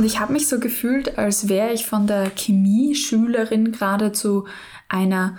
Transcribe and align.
Und 0.00 0.06
ich 0.06 0.18
habe 0.18 0.32
mich 0.32 0.48
so 0.48 0.58
gefühlt, 0.58 1.18
als 1.18 1.50
wäre 1.50 1.74
ich 1.74 1.84
von 1.84 2.06
der 2.06 2.30
Chemieschülerin 2.34 3.70
gerade 3.70 4.12
zu 4.12 4.46
einer 4.88 5.36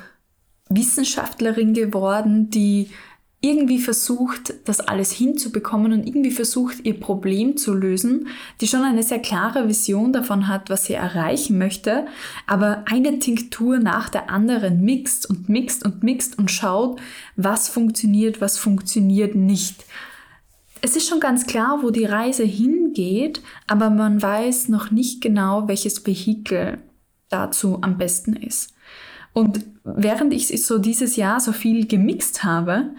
Wissenschaftlerin 0.70 1.74
geworden, 1.74 2.52
die 2.52 2.92
irgendwie 3.42 3.80
versucht, 3.80 4.54
das 4.66 4.80
alles 4.80 5.12
hinzubekommen 5.12 5.94
und 5.94 6.06
irgendwie 6.06 6.30
versucht, 6.30 6.86
ihr 6.86 7.00
Problem 7.00 7.58
zu 7.58 7.74
lösen, 7.74 8.28
die 8.62 8.68
schon 8.68 8.84
eine 8.84 9.02
sehr 9.02 9.18
klare 9.18 9.68
Vision 9.68 10.14
davon 10.14 10.48
hat, 10.48 10.70
was 10.70 10.86
sie 10.86 10.94
erreichen 10.94 11.58
möchte, 11.58 12.06
aber 12.46 12.86
eine 12.86 13.18
Tinktur 13.18 13.80
nach 13.80 14.10
der 14.10 14.30
anderen 14.30 14.82
mixt 14.82 15.28
und 15.28 15.50
mixt 15.50 15.84
und 15.84 16.04
mixt 16.04 16.38
und 16.38 16.52
schaut, 16.52 17.02
was 17.36 17.68
funktioniert, 17.68 18.42
was 18.42 18.60
funktioniert 18.60 19.34
nicht. 19.34 19.86
Es 20.82 20.96
ist 20.96 21.08
schon 21.08 21.20
ganz 21.20 21.46
klar, 21.46 21.80
wo 21.84 21.92
die 21.92 22.06
Reise 22.06 22.44
hingeht, 22.44 23.42
aber 23.68 23.90
man 23.90 24.22
weiß 24.22 24.70
noch 24.70 24.92
nicht 24.92 25.22
genau, 25.22 25.68
welches 25.68 26.06
Vehikel 26.06 26.80
dazu 27.30 27.80
am 27.82 27.98
besten 27.98 28.34
ist. 28.34 28.74
Und 29.34 29.66
während 29.84 30.34
ich 30.34 30.48
so 30.66 30.80
dieses 30.80 31.16
Jahr 31.16 31.40
so 31.40 31.52
viel 31.52 31.88
gemixt 31.88 32.44
habe 32.44 32.92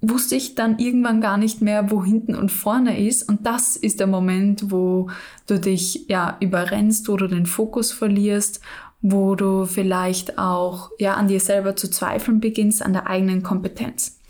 wusste 0.00 0.36
ich 0.36 0.54
dann 0.54 0.78
irgendwann 0.78 1.20
gar 1.20 1.36
nicht 1.36 1.60
mehr, 1.60 1.90
wo 1.90 2.04
hinten 2.04 2.34
und 2.34 2.52
vorne 2.52 3.04
ist. 3.04 3.28
Und 3.28 3.46
das 3.46 3.76
ist 3.76 4.00
der 4.00 4.06
Moment, 4.06 4.70
wo 4.70 5.10
du 5.46 5.58
dich 5.58 6.06
ja 6.08 6.36
überrennst, 6.40 7.08
du 7.08 7.16
den 7.16 7.46
Fokus 7.46 7.92
verlierst, 7.92 8.60
wo 9.00 9.34
du 9.34 9.64
vielleicht 9.64 10.38
auch 10.38 10.90
ja 10.98 11.14
an 11.14 11.28
dir 11.28 11.40
selber 11.40 11.76
zu 11.76 11.90
zweifeln 11.90 12.40
beginnst, 12.40 12.82
an 12.82 12.92
der 12.92 13.08
eigenen 13.08 13.42
Kompetenz. 13.42 14.20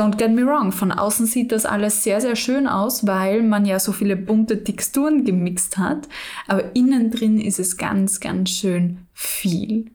Don't 0.00 0.16
get 0.16 0.30
me 0.30 0.46
wrong, 0.46 0.72
von 0.72 0.92
außen 0.92 1.26
sieht 1.26 1.52
das 1.52 1.66
alles 1.66 2.02
sehr, 2.02 2.22
sehr 2.22 2.34
schön 2.34 2.66
aus, 2.66 3.06
weil 3.06 3.42
man 3.42 3.66
ja 3.66 3.78
so 3.78 3.92
viele 3.92 4.16
bunte 4.16 4.64
Texturen 4.64 5.26
gemixt 5.26 5.76
hat, 5.76 6.08
aber 6.46 6.74
innen 6.74 7.10
drin 7.10 7.38
ist 7.38 7.58
es 7.58 7.76
ganz, 7.76 8.18
ganz 8.18 8.48
schön 8.48 9.00
viel. 9.12 9.90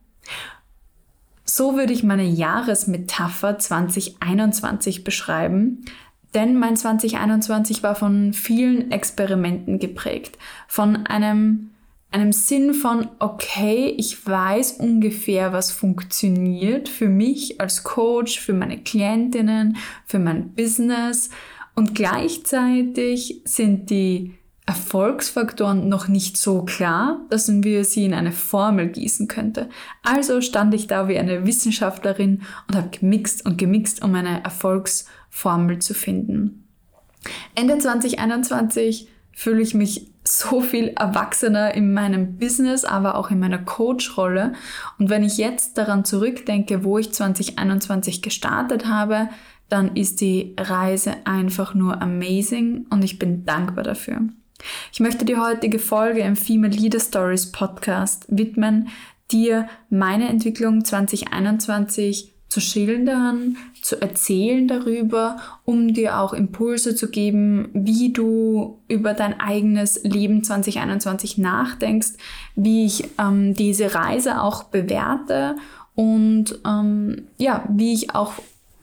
So 1.44 1.76
würde 1.76 1.92
ich 1.92 2.04
meine 2.04 2.24
Jahresmetapher 2.24 3.58
2021 3.58 5.04
beschreiben, 5.04 5.86
denn 6.36 6.56
mein 6.60 6.76
2021 6.76 7.82
war 7.82 7.96
von 7.96 8.34
vielen 8.34 8.92
Experimenten 8.92 9.80
geprägt, 9.80 10.38
von 10.68 11.08
einem 11.08 11.72
einem 12.16 12.32
Sinn 12.32 12.74
von, 12.74 13.10
okay, 13.20 13.94
ich 13.98 14.26
weiß 14.26 14.78
ungefähr, 14.80 15.52
was 15.52 15.72
funktioniert 15.72 16.88
für 16.88 17.10
mich 17.10 17.60
als 17.60 17.84
Coach, 17.84 18.40
für 18.40 18.54
meine 18.54 18.78
Klientinnen, 18.78 19.76
für 20.06 20.20
mein 20.20 20.54
Business. 20.54 21.30
Und 21.76 21.94
gleichzeitig 21.94 23.42
sind 23.44 23.90
die 23.90 24.34
Erfolgsfaktoren 24.66 25.90
noch 25.90 26.08
nicht 26.08 26.38
so 26.38 26.64
klar, 26.64 27.20
dass 27.30 27.52
wir 27.52 27.84
sie 27.84 28.06
in 28.06 28.14
eine 28.14 28.32
Formel 28.32 28.88
gießen 28.88 29.28
könnte. 29.28 29.68
Also 30.02 30.40
stand 30.40 30.74
ich 30.74 30.88
da 30.88 31.10
wie 31.10 31.18
eine 31.18 31.46
Wissenschaftlerin 31.46 32.44
und 32.70 32.78
habe 32.78 32.98
gemixt 32.98 33.46
und 33.46 33.58
gemixt, 33.58 34.02
um 34.02 34.16
eine 34.16 34.42
Erfolgsformel 34.42 35.80
zu 35.80 35.94
finden. 35.94 36.66
Ende 37.56 37.78
2021 37.78 39.10
fühle 39.34 39.62
ich 39.62 39.74
mich 39.74 40.15
so 40.28 40.62
viel 40.62 40.90
erwachsener 40.90 41.74
in 41.74 41.94
meinem 41.94 42.38
Business, 42.38 42.84
aber 42.84 43.16
auch 43.16 43.30
in 43.30 43.40
meiner 43.40 43.60
Coach-Rolle. 43.60 44.54
Und 44.98 45.10
wenn 45.10 45.24
ich 45.24 45.38
jetzt 45.38 45.78
daran 45.78 46.04
zurückdenke, 46.04 46.84
wo 46.84 46.98
ich 46.98 47.14
2021 47.14 48.22
gestartet 48.22 48.88
habe, 48.88 49.30
dann 49.70 49.96
ist 49.96 50.22
die 50.22 50.56
Reise 50.60 51.16
einfach 51.26 51.74
nur 51.74 52.02
amazing 52.02 52.86
und 52.90 53.04
ich 53.04 53.20
bin 53.20 53.46
dankbar 53.46 53.84
dafür. 53.84 54.22
Ich 54.92 55.00
möchte 55.00 55.26
die 55.26 55.38
heutige 55.38 55.80
Folge 55.80 56.22
im 56.22 56.36
Female 56.36 56.74
Leader 56.74 57.00
Stories 57.00 57.52
Podcast 57.52 58.26
widmen, 58.30 58.90
dir 59.32 59.68
meine 59.90 60.30
Entwicklung 60.30 60.86
2021 60.86 62.34
zu 62.48 62.62
schildern, 62.62 63.58
zu 63.86 64.02
erzählen 64.02 64.68
darüber, 64.68 65.38
um 65.64 65.94
dir 65.94 66.18
auch 66.18 66.34
Impulse 66.34 66.96
zu 66.96 67.08
geben, 67.08 67.70
wie 67.72 68.12
du 68.12 68.80
über 68.88 69.14
dein 69.14 69.40
eigenes 69.40 70.04
Leben 70.04 70.44
2021 70.44 71.38
nachdenkst, 71.38 72.14
wie 72.56 72.88
ich 72.88 73.08
ähm, 73.20 73.54
diese 73.54 73.94
Reise 73.94 74.42
auch 74.42 74.64
bewerte 74.64 75.56
und 75.94 76.60
ähm, 76.66 77.28
ja, 77.38 77.64
wie 77.70 77.94
ich 77.94 78.16
auch 78.16 78.34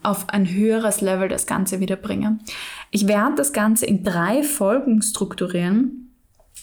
auf 0.03 0.29
ein 0.29 0.49
höheres 0.49 1.01
Level 1.01 1.27
das 1.27 1.47
Ganze 1.47 1.81
wieder 1.81 1.97
bringe. 1.97 2.39
Ich 2.89 3.05
werde 3.05 3.35
das 3.35 3.51
Ganze 3.51 3.85
in 3.85 4.05
drei 4.05 4.41
Folgen 4.41 5.01
strukturieren. 5.01 6.02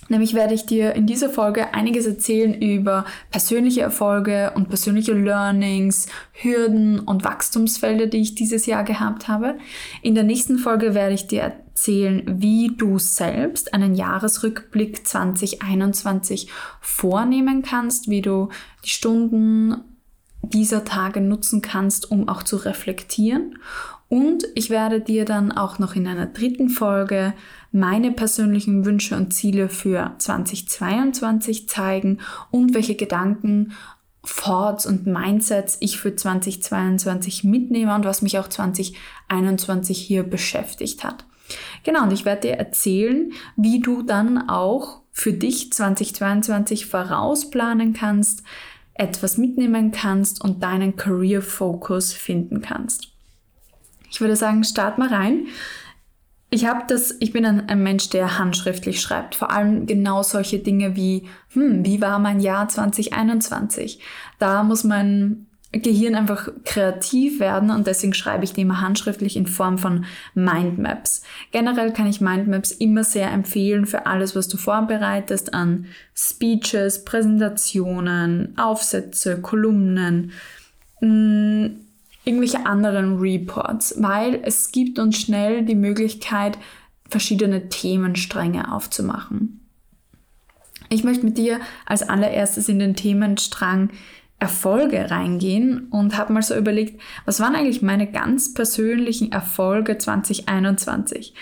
Nämlich 0.09 0.35
werde 0.35 0.55
ich 0.55 0.67
dir 0.67 0.95
in 0.95 1.07
dieser 1.07 1.31
Folge 1.31 1.73
einiges 1.73 2.07
erzählen 2.07 2.55
über 2.55 3.05
persönliche 3.31 3.83
Erfolge 3.83 4.53
und 4.57 4.69
persönliche 4.69 5.13
Learnings, 5.13 6.07
Hürden 6.33 6.99
und 6.99 7.25
Wachstumsfelder, 7.25 8.07
die 8.07 8.21
ich 8.21 8.35
dieses 8.35 8.67
Jahr 8.67 8.83
gehabt 8.83 9.29
habe. 9.29 9.59
In 10.03 10.15
der 10.15 10.25
nächsten 10.25 10.59
Folge 10.59 10.95
werde 10.95 11.15
ich 11.15 11.29
dir 11.29 11.43
erzählen, 11.43 12.25
wie 12.27 12.75
du 12.77 12.99
selbst 12.99 13.73
einen 13.73 13.95
Jahresrückblick 13.95 15.07
2021 15.07 16.49
vornehmen 16.81 17.63
kannst, 17.63 18.09
wie 18.09 18.23
du 18.23 18.49
die 18.85 18.91
Stunden 18.91 19.77
dieser 20.43 20.85
Tage 20.85 21.21
nutzen 21.21 21.63
kannst, 21.63 22.11
um 22.11 22.29
auch 22.29 22.43
zu 22.43 22.57
reflektieren. 22.57 23.59
Und 24.09 24.45
ich 24.57 24.71
werde 24.71 25.01
dir 25.01 25.25
dann 25.25 25.53
auch 25.53 25.79
noch 25.79 25.95
in 25.95 26.09
einer 26.09 26.27
dritten 26.27 26.69
Folge 26.69 27.33
meine 27.73 28.13
persönlichen 28.13 28.85
Wünsche 28.85 29.17
und 29.17 29.33
Ziele 29.33 29.69
für 29.69 30.15
2022 30.19 31.69
zeigen 31.69 32.19
und 32.51 32.75
welche 32.75 32.97
Gedanken, 32.97 33.73
Thoughts 34.23 34.85
und 34.87 35.07
Mindsets 35.07 35.79
ich 35.81 35.99
für 35.99 36.15
2022 36.15 37.45
mitnehme 37.45 37.95
und 37.95 38.05
was 38.05 38.23
mich 38.23 38.39
auch 38.39 38.49
2021 38.49 39.99
hier 39.99 40.25
beschäftigt 40.25 41.05
hat. 41.05 41.25
Genau, 41.85 42.05
und 42.05 42.13
ich 42.13 42.25
werde 42.25 42.49
dir 42.49 42.55
erzählen, 42.55 43.33
wie 43.57 43.81
du 43.81 44.03
dann 44.03 44.49
auch 44.49 45.01
für 45.13 45.33
dich 45.33 45.73
2022 45.73 46.87
vorausplanen 46.87 47.93
kannst, 47.93 48.43
etwas 48.95 49.39
mitnehmen 49.39 49.91
kannst 49.91 50.43
und 50.45 50.63
deinen 50.63 50.97
Career 50.97 51.43
Focus 51.43 52.13
finden 52.13 52.61
kannst. 52.61 53.09
Ich 54.11 54.21
würde 54.21 54.37
sagen, 54.37 54.65
start 54.65 54.99
mal 54.99 55.09
rein. 55.09 55.47
Ich 56.53 56.67
habe 56.67 56.83
das, 56.89 57.15
ich 57.21 57.33
bin 57.33 57.47
ein, 57.47 57.69
ein, 57.69 57.83
Mensch, 57.83 58.11
der 58.11 58.39
handschriftlich 58.39 59.01
schreibt. 59.01 59.37
Vor 59.37 59.51
allem 59.53 59.87
genau 59.87 60.25
solche 60.25 60.59
Dinge 60.59 60.97
wie, 60.97 61.29
hm, 61.53 61.85
wie 61.85 62.01
war 62.01 62.19
mein 62.19 62.41
Jahr 62.41 62.69
2021? 62.69 64.01
Da 64.41 64.65
muss 64.65 64.83
mein 64.83 65.47
Gehirn 65.73 66.17
einfach 66.17 66.49
kreativ 66.65 67.39
werden 67.39 67.71
und 67.71 67.87
deswegen 67.87 68.13
schreibe 68.13 68.43
ich 68.43 68.53
die 68.53 68.63
immer 68.63 68.81
handschriftlich 68.81 69.37
in 69.37 69.47
Form 69.47 69.79
von 69.79 70.05
Mindmaps. 70.35 71.23
Generell 71.53 71.93
kann 71.93 72.09
ich 72.09 72.21
Mindmaps 72.21 72.73
immer 72.73 73.05
sehr 73.05 73.31
empfehlen 73.31 73.87
für 73.87 74.07
alles, 74.07 74.35
was 74.35 74.49
du 74.49 74.57
vorbereitest 74.57 75.55
an 75.55 75.87
Speeches, 76.13 77.05
Präsentationen, 77.05 78.59
Aufsätze, 78.59 79.41
Kolumnen, 79.41 80.33
hm, 80.99 81.87
irgendwelche 82.25 82.67
anderen 82.67 83.19
Reports, 83.19 83.95
weil 83.99 84.41
es 84.45 84.73
gibt 84.73 84.99
uns 84.99 85.19
schnell 85.19 85.65
die 85.65 85.75
Möglichkeit, 85.75 86.59
verschiedene 87.09 87.69
Themenstränge 87.69 88.73
aufzumachen. 88.73 89.69
Ich 90.89 91.05
möchte 91.05 91.25
mit 91.25 91.39
dir 91.39 91.61
als 91.87 92.03
allererstes 92.03 92.69
in 92.69 92.79
den 92.79 92.97
Themenstrang 92.97 93.91
Erfolge 94.41 95.11
reingehen 95.11 95.89
und 95.91 96.17
habe 96.17 96.33
mal 96.33 96.43
so 96.43 96.57
überlegt, 96.57 97.01
was 97.27 97.41
waren 97.41 97.55
eigentlich 97.55 97.83
meine 97.83 98.11
ganz 98.11 98.55
persönlichen 98.55 99.33
Erfolge 99.33 99.99
2021? 99.99 101.35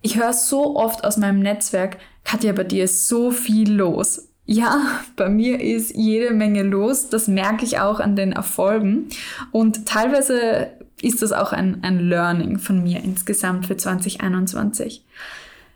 Ich 0.00 0.16
höre 0.16 0.32
so 0.32 0.76
oft 0.76 1.04
aus 1.04 1.18
meinem 1.18 1.40
Netzwerk, 1.40 1.98
Katja, 2.24 2.52
bei 2.52 2.64
dir 2.64 2.84
ist 2.84 3.06
so 3.06 3.30
viel 3.30 3.72
los. 3.72 4.31
Ja, 4.44 5.00
bei 5.16 5.28
mir 5.28 5.60
ist 5.60 5.94
jede 5.94 6.34
Menge 6.34 6.62
los. 6.62 7.08
Das 7.08 7.28
merke 7.28 7.64
ich 7.64 7.78
auch 7.78 8.00
an 8.00 8.16
den 8.16 8.32
Erfolgen. 8.32 9.08
Und 9.50 9.86
teilweise 9.86 10.68
ist 11.00 11.22
das 11.22 11.32
auch 11.32 11.52
ein, 11.52 11.82
ein 11.82 11.98
Learning 12.00 12.58
von 12.58 12.82
mir 12.82 13.02
insgesamt 13.02 13.66
für 13.66 13.76
2021. 13.76 15.04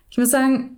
Ich 0.09 0.17
muss 0.17 0.31
sagen, 0.31 0.76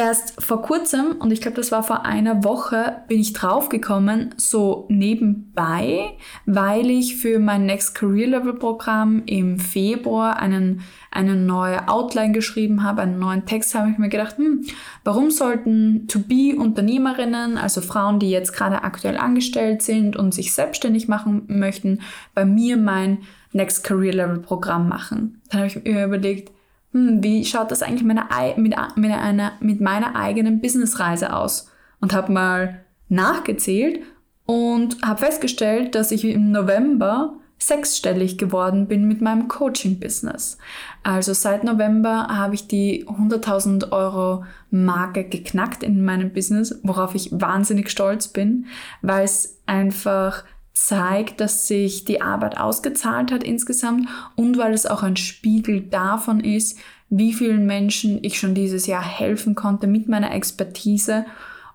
erst 0.00 0.42
vor 0.42 0.62
kurzem, 0.62 1.16
und 1.18 1.30
ich 1.30 1.42
glaube, 1.42 1.58
das 1.58 1.70
war 1.70 1.82
vor 1.82 2.06
einer 2.06 2.42
Woche, 2.42 3.02
bin 3.06 3.20
ich 3.20 3.34
draufgekommen, 3.34 4.34
so 4.38 4.86
nebenbei, 4.88 6.16
weil 6.46 6.88
ich 6.88 7.16
für 7.16 7.38
mein 7.38 7.66
Next 7.66 7.94
Career 7.94 8.28
Level 8.28 8.54
Programm 8.54 9.22
im 9.26 9.58
Februar 9.58 10.38
einen, 10.38 10.80
eine 11.10 11.36
neue 11.36 11.86
Outline 11.86 12.32
geschrieben 12.32 12.82
habe, 12.82 13.02
einen 13.02 13.18
neuen 13.18 13.44
Text, 13.44 13.74
habe 13.74 13.90
ich 13.90 13.98
mir 13.98 14.08
gedacht, 14.08 14.38
hm, 14.38 14.64
warum 15.04 15.30
sollten 15.30 16.08
To-Be-Unternehmerinnen, 16.08 17.58
also 17.58 17.82
Frauen, 17.82 18.18
die 18.18 18.30
jetzt 18.30 18.54
gerade 18.54 18.82
aktuell 18.82 19.18
angestellt 19.18 19.82
sind 19.82 20.16
und 20.16 20.32
sich 20.32 20.54
selbstständig 20.54 21.08
machen 21.08 21.44
möchten, 21.48 22.00
bei 22.34 22.46
mir 22.46 22.78
mein 22.78 23.18
Next 23.52 23.84
Career 23.84 24.14
Level 24.14 24.38
Programm 24.38 24.88
machen? 24.88 25.42
Dann 25.50 25.60
habe 25.60 25.66
ich 25.68 25.84
mir 25.84 26.06
überlegt, 26.06 26.52
hm, 26.92 27.22
wie 27.22 27.44
schaut 27.44 27.70
das 27.70 27.82
eigentlich 27.82 28.04
meine, 28.04 28.26
mit, 28.56 28.74
mit, 28.96 29.12
einer, 29.12 29.52
mit 29.60 29.80
meiner 29.80 30.16
eigenen 30.16 30.60
Businessreise 30.60 31.34
aus? 31.34 31.68
Und 32.00 32.12
habe 32.12 32.32
mal 32.32 32.84
nachgezählt 33.08 34.00
und 34.46 35.00
habe 35.02 35.20
festgestellt, 35.20 35.94
dass 35.94 36.12
ich 36.12 36.24
im 36.24 36.50
November 36.50 37.34
sechsstellig 37.58 38.38
geworden 38.38 38.88
bin 38.88 39.06
mit 39.06 39.20
meinem 39.20 39.46
Coaching-Business. 39.48 40.56
Also 41.02 41.34
seit 41.34 41.62
November 41.62 42.28
habe 42.28 42.54
ich 42.54 42.66
die 42.66 43.06
100.000 43.06 43.92
Euro 43.92 44.44
Marke 44.70 45.24
geknackt 45.24 45.82
in 45.82 46.02
meinem 46.02 46.32
Business, 46.32 46.80
worauf 46.82 47.14
ich 47.14 47.28
wahnsinnig 47.32 47.90
stolz 47.90 48.28
bin, 48.28 48.66
weil 49.02 49.24
es 49.24 49.60
einfach 49.66 50.44
zeigt, 50.72 51.40
dass 51.40 51.66
sich 51.66 52.04
die 52.04 52.20
Arbeit 52.20 52.58
ausgezahlt 52.58 53.32
hat 53.32 53.44
insgesamt 53.44 54.08
und 54.36 54.56
weil 54.56 54.72
es 54.72 54.86
auch 54.86 55.02
ein 55.02 55.16
Spiegel 55.16 55.82
davon 55.82 56.40
ist, 56.40 56.78
wie 57.10 57.32
vielen 57.32 57.66
Menschen 57.66 58.22
ich 58.22 58.38
schon 58.38 58.54
dieses 58.54 58.86
Jahr 58.86 59.02
helfen 59.02 59.54
konnte 59.54 59.86
mit 59.86 60.08
meiner 60.08 60.32
Expertise. 60.32 61.26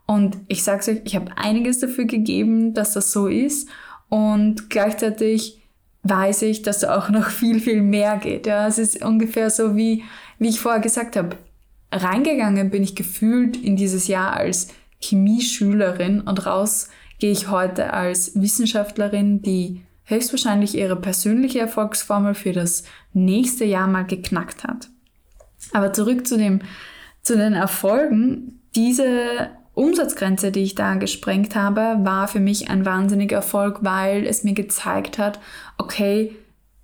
Und 0.05 0.37
ich 0.47 0.63
sage 0.63 0.79
es 0.79 0.87
euch, 0.87 1.01
ich 1.03 1.15
habe 1.15 1.31
einiges 1.37 1.79
dafür 1.79 2.05
gegeben, 2.05 2.73
dass 2.73 2.93
das 2.93 3.11
so 3.11 3.27
ist. 3.27 3.67
Und 4.07 4.69
gleichzeitig 4.69 5.61
weiß 6.03 6.43
ich, 6.43 6.61
dass 6.61 6.79
da 6.79 6.97
auch 6.97 7.09
noch 7.09 7.29
viel, 7.29 7.59
viel 7.59 7.81
mehr 7.81 8.17
geht. 8.17 8.47
Ja, 8.47 8.67
es 8.67 8.77
ist 8.77 9.03
ungefähr 9.03 9.49
so 9.49 9.75
wie, 9.75 10.03
wie 10.39 10.49
ich 10.49 10.59
vorher 10.59 10.81
gesagt 10.81 11.15
habe. 11.15 11.35
Reingegangen 11.91 12.69
bin 12.69 12.83
ich 12.83 12.95
gefühlt 12.95 13.57
in 13.57 13.75
dieses 13.75 14.07
Jahr 14.07 14.33
als 14.33 14.69
Chemieschülerin 14.99 16.21
und 16.21 16.45
raus 16.45 16.89
gehe 17.19 17.31
ich 17.31 17.49
heute 17.49 17.93
als 17.93 18.39
Wissenschaftlerin, 18.39 19.41
die 19.41 19.81
höchstwahrscheinlich 20.05 20.75
ihre 20.75 20.95
persönliche 20.95 21.59
Erfolgsformel 21.59 22.35
für 22.35 22.51
das 22.51 22.83
nächste 23.13 23.65
Jahr 23.65 23.87
mal 23.87 24.05
geknackt 24.05 24.63
hat. 24.63 24.89
Aber 25.73 25.93
zurück 25.93 26.27
zu 26.27 26.37
dem, 26.37 26.61
zu 27.21 27.35
den 27.35 27.53
Erfolgen. 27.53 28.61
Diese 28.75 29.49
Umsatzgrenze, 29.73 30.51
die 30.51 30.63
ich 30.63 30.75
da 30.75 30.95
gesprengt 30.95 31.55
habe, 31.55 31.97
war 32.03 32.27
für 32.27 32.39
mich 32.39 32.69
ein 32.69 32.85
wahnsinniger 32.85 33.37
Erfolg, 33.37 33.79
weil 33.81 34.25
es 34.25 34.43
mir 34.43 34.53
gezeigt 34.53 35.17
hat, 35.17 35.39
okay, 35.77 36.35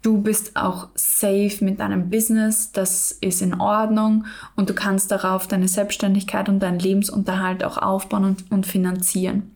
du 0.01 0.21
bist 0.21 0.55
auch 0.55 0.89
safe 0.95 1.57
mit 1.61 1.79
deinem 1.79 2.09
Business, 2.09 2.71
das 2.71 3.11
ist 3.11 3.41
in 3.41 3.59
Ordnung 3.59 4.25
und 4.55 4.69
du 4.69 4.73
kannst 4.73 5.11
darauf 5.11 5.47
deine 5.47 5.67
Selbstständigkeit 5.67 6.49
und 6.49 6.59
deinen 6.59 6.79
Lebensunterhalt 6.79 7.63
auch 7.63 7.77
aufbauen 7.77 8.25
und, 8.25 8.51
und 8.51 8.65
finanzieren. 8.65 9.51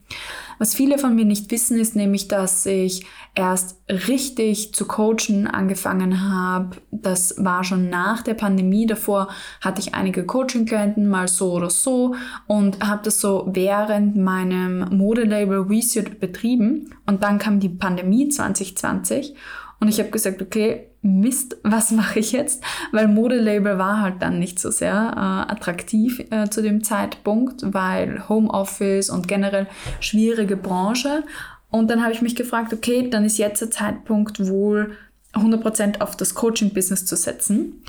Was 0.57 0.73
viele 0.73 0.97
von 0.97 1.15
mir 1.15 1.25
nicht 1.25 1.51
wissen, 1.51 1.77
ist 1.77 1.95
nämlich, 1.95 2.27
dass 2.27 2.65
ich 2.65 3.05
erst 3.33 3.77
richtig 3.89 4.73
zu 4.73 4.85
coachen 4.85 5.47
angefangen 5.47 6.29
habe. 6.29 6.77
Das 6.91 7.43
war 7.43 7.63
schon 7.63 7.89
nach 7.89 8.21
der 8.21 8.35
Pandemie. 8.35 8.85
Davor 8.85 9.27
hatte 9.59 9.81
ich 9.81 9.95
einige 9.95 10.25
Coaching-Klienten, 10.25 11.09
mal 11.09 11.27
so 11.27 11.51
oder 11.51 11.69
so, 11.69 12.15
und 12.47 12.85
habe 12.85 13.01
das 13.03 13.19
so 13.19 13.49
während 13.51 14.15
meinem 14.15 14.95
Modelabel 14.95 15.65
Resuit 15.67 16.21
betrieben. 16.21 16.93
Und 17.05 17.21
dann 17.23 17.37
kam 17.37 17.59
die 17.59 17.69
Pandemie 17.69 18.29
2020 18.29 19.35
und 19.79 19.87
ich 19.87 19.99
habe 19.99 20.09
gesagt, 20.09 20.41
okay, 20.41 20.87
Mist, 21.01 21.57
was 21.63 21.91
mache 21.91 22.19
ich 22.19 22.31
jetzt? 22.31 22.63
Weil 22.91 23.07
Modelabel 23.07 23.77
war 23.77 24.01
halt 24.01 24.21
dann 24.21 24.39
nicht 24.39 24.59
so 24.59 24.71
sehr 24.71 24.93
äh, 24.93 25.51
attraktiv 25.51 26.25
äh, 26.31 26.49
zu 26.49 26.61
dem 26.61 26.83
Zeitpunkt, 26.83 27.61
weil 27.73 28.27
Homeoffice 28.27 29.09
und 29.09 29.27
generell 29.27 29.67
schwierige 29.99 30.57
Branche. 30.57 31.23
Und 31.69 31.91
dann 31.91 32.01
habe 32.01 32.13
ich 32.13 32.21
mich 32.21 32.35
gefragt, 32.35 32.73
okay, 32.73 33.09
dann 33.09 33.25
ist 33.25 33.37
jetzt 33.37 33.61
der 33.61 33.69
Zeitpunkt 33.69 34.47
wohl 34.47 34.95
100% 35.33 36.01
auf 36.01 36.15
das 36.15 36.33
Coaching-Business 36.33 37.05
zu 37.05 37.15
setzen. 37.15 37.83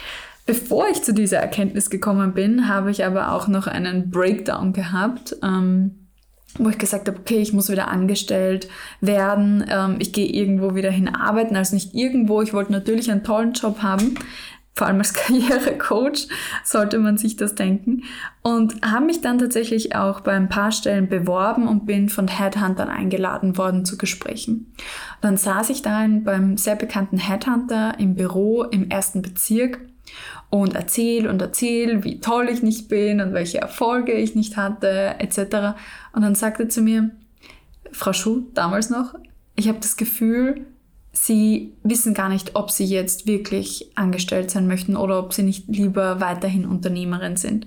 Bevor 0.44 0.88
ich 0.88 1.02
zu 1.02 1.14
dieser 1.14 1.38
Erkenntnis 1.38 1.90
gekommen 1.90 2.34
bin, 2.34 2.68
habe 2.68 2.90
ich 2.90 3.04
aber 3.04 3.32
auch 3.32 3.48
noch 3.48 3.66
einen 3.66 4.10
Breakdown 4.10 4.72
gehabt. 4.72 5.36
Ähm, 5.42 6.05
wo 6.58 6.68
ich 6.68 6.78
gesagt 6.78 7.08
habe, 7.08 7.18
okay, 7.18 7.38
ich 7.38 7.52
muss 7.52 7.70
wieder 7.70 7.88
angestellt 7.88 8.68
werden, 9.00 9.64
ähm, 9.68 9.96
ich 9.98 10.12
gehe 10.12 10.26
irgendwo 10.26 10.74
wieder 10.74 10.90
hin 10.90 11.14
arbeiten, 11.14 11.56
also 11.56 11.74
nicht 11.74 11.94
irgendwo, 11.94 12.42
ich 12.42 12.52
wollte 12.52 12.72
natürlich 12.72 13.10
einen 13.10 13.24
tollen 13.24 13.52
Job 13.52 13.82
haben, 13.82 14.14
vor 14.76 14.86
allem 14.86 14.98
als 14.98 15.14
Karrierecoach 15.14 16.28
sollte 16.62 16.98
man 16.98 17.16
sich 17.16 17.36
das 17.36 17.54
denken 17.54 18.02
und 18.42 18.74
habe 18.84 19.06
mich 19.06 19.22
dann 19.22 19.38
tatsächlich 19.38 19.96
auch 19.96 20.20
bei 20.20 20.32
ein 20.32 20.50
paar 20.50 20.70
Stellen 20.70 21.08
beworben 21.08 21.66
und 21.66 21.86
bin 21.86 22.08
von 22.10 22.28
Headhuntern 22.28 22.88
eingeladen 22.88 23.56
worden 23.56 23.84
zu 23.84 23.96
Gesprächen. 23.96 24.72
Dann 25.22 25.38
saß 25.38 25.70
ich 25.70 25.82
da 25.82 26.06
beim 26.06 26.58
sehr 26.58 26.76
bekannten 26.76 27.16
Headhunter 27.16 27.98
im 27.98 28.14
Büro 28.14 28.64
im 28.64 28.90
ersten 28.90 29.22
Bezirk 29.22 29.80
und 30.50 30.74
erzähl 30.74 31.26
und 31.28 31.40
erzähl, 31.42 32.04
wie 32.04 32.20
toll 32.20 32.48
ich 32.48 32.62
nicht 32.62 32.88
bin 32.88 33.20
und 33.20 33.32
welche 33.32 33.58
Erfolge 33.58 34.12
ich 34.12 34.34
nicht 34.34 34.56
hatte, 34.56 35.16
etc. 35.18 35.78
Und 36.12 36.22
dann 36.22 36.34
sagte 36.34 36.68
zu 36.68 36.80
mir, 36.80 37.10
Frau 37.92 38.12
Schuh, 38.12 38.42
damals 38.54 38.90
noch, 38.90 39.14
ich 39.54 39.68
habe 39.68 39.78
das 39.80 39.96
Gefühl, 39.96 40.66
Sie 41.12 41.72
wissen 41.82 42.12
gar 42.12 42.28
nicht, 42.28 42.56
ob 42.56 42.70
Sie 42.70 42.84
jetzt 42.84 43.26
wirklich 43.26 43.90
angestellt 43.94 44.50
sein 44.50 44.66
möchten 44.66 44.96
oder 44.96 45.18
ob 45.18 45.32
Sie 45.32 45.42
nicht 45.42 45.66
lieber 45.66 46.20
weiterhin 46.20 46.66
Unternehmerin 46.66 47.36
sind. 47.36 47.66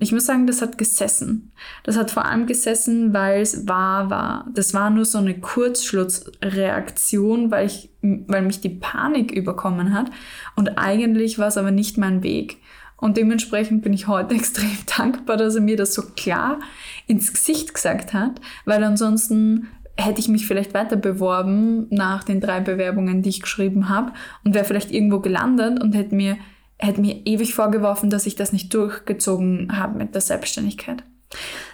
Ich 0.00 0.12
muss 0.12 0.26
sagen, 0.26 0.46
das 0.46 0.62
hat 0.62 0.78
gesessen. 0.78 1.50
Das 1.82 1.96
hat 1.96 2.12
vor 2.12 2.24
allem 2.24 2.46
gesessen, 2.46 3.12
weil 3.12 3.42
es 3.42 3.66
wahr 3.66 4.10
war. 4.10 4.46
Das 4.54 4.72
war 4.72 4.90
nur 4.90 5.04
so 5.04 5.18
eine 5.18 5.40
Kurzschlussreaktion, 5.40 7.50
weil, 7.50 7.66
ich, 7.66 7.90
weil 8.00 8.42
mich 8.42 8.60
die 8.60 8.68
Panik 8.68 9.32
überkommen 9.32 9.92
hat. 9.92 10.08
Und 10.54 10.78
eigentlich 10.78 11.38
war 11.38 11.48
es 11.48 11.56
aber 11.56 11.72
nicht 11.72 11.98
mein 11.98 12.22
Weg. 12.22 12.58
Und 12.96 13.16
dementsprechend 13.16 13.82
bin 13.82 13.92
ich 13.92 14.06
heute 14.06 14.34
extrem 14.36 14.70
dankbar, 14.96 15.36
dass 15.36 15.56
er 15.56 15.62
mir 15.62 15.76
das 15.76 15.94
so 15.94 16.02
klar 16.16 16.60
ins 17.06 17.32
Gesicht 17.32 17.74
gesagt 17.74 18.14
hat, 18.14 18.40
weil 18.64 18.84
ansonsten 18.84 19.66
hätte 19.96 20.20
ich 20.20 20.28
mich 20.28 20.46
vielleicht 20.46 20.74
weiter 20.74 20.96
beworben 20.96 21.88
nach 21.90 22.22
den 22.22 22.40
drei 22.40 22.60
Bewerbungen, 22.60 23.22
die 23.22 23.30
ich 23.30 23.42
geschrieben 23.42 23.88
habe 23.88 24.12
und 24.44 24.54
wäre 24.54 24.64
vielleicht 24.64 24.92
irgendwo 24.92 25.18
gelandet 25.18 25.82
und 25.82 25.92
hätte 25.94 26.14
mir 26.14 26.36
hätte 26.78 27.00
mir 27.00 27.26
ewig 27.26 27.54
vorgeworfen, 27.54 28.10
dass 28.10 28.26
ich 28.26 28.36
das 28.36 28.52
nicht 28.52 28.72
durchgezogen 28.72 29.76
habe 29.78 29.98
mit 29.98 30.14
der 30.14 30.20
Selbstständigkeit. 30.20 31.02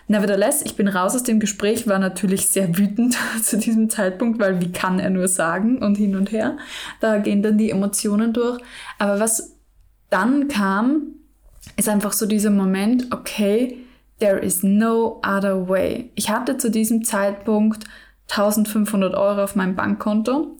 Nevertheless, 0.08 0.62
ich 0.62 0.76
bin 0.76 0.88
raus 0.88 1.14
aus 1.14 1.22
dem 1.22 1.40
Gespräch, 1.40 1.86
war 1.86 1.98
natürlich 1.98 2.48
sehr 2.48 2.76
wütend 2.76 3.16
zu 3.42 3.56
diesem 3.56 3.88
Zeitpunkt, 3.88 4.40
weil 4.40 4.60
wie 4.60 4.72
kann 4.72 4.98
er 4.98 5.10
nur 5.10 5.28
sagen 5.28 5.78
und 5.78 5.96
hin 5.96 6.16
und 6.16 6.32
her. 6.32 6.58
Da 7.00 7.18
gehen 7.18 7.42
dann 7.42 7.58
die 7.58 7.70
Emotionen 7.70 8.32
durch. 8.32 8.60
Aber 8.98 9.20
was 9.20 9.54
dann 10.10 10.48
kam, 10.48 11.14
ist 11.76 11.88
einfach 11.88 12.12
so 12.12 12.26
dieser 12.26 12.50
Moment, 12.50 13.12
okay, 13.12 13.78
there 14.18 14.38
is 14.38 14.62
no 14.62 15.20
other 15.26 15.68
way. 15.68 16.10
Ich 16.14 16.30
hatte 16.30 16.56
zu 16.56 16.70
diesem 16.70 17.04
Zeitpunkt 17.04 17.84
1500 18.30 19.14
Euro 19.14 19.42
auf 19.42 19.56
meinem 19.56 19.74
Bankkonto 19.74 20.56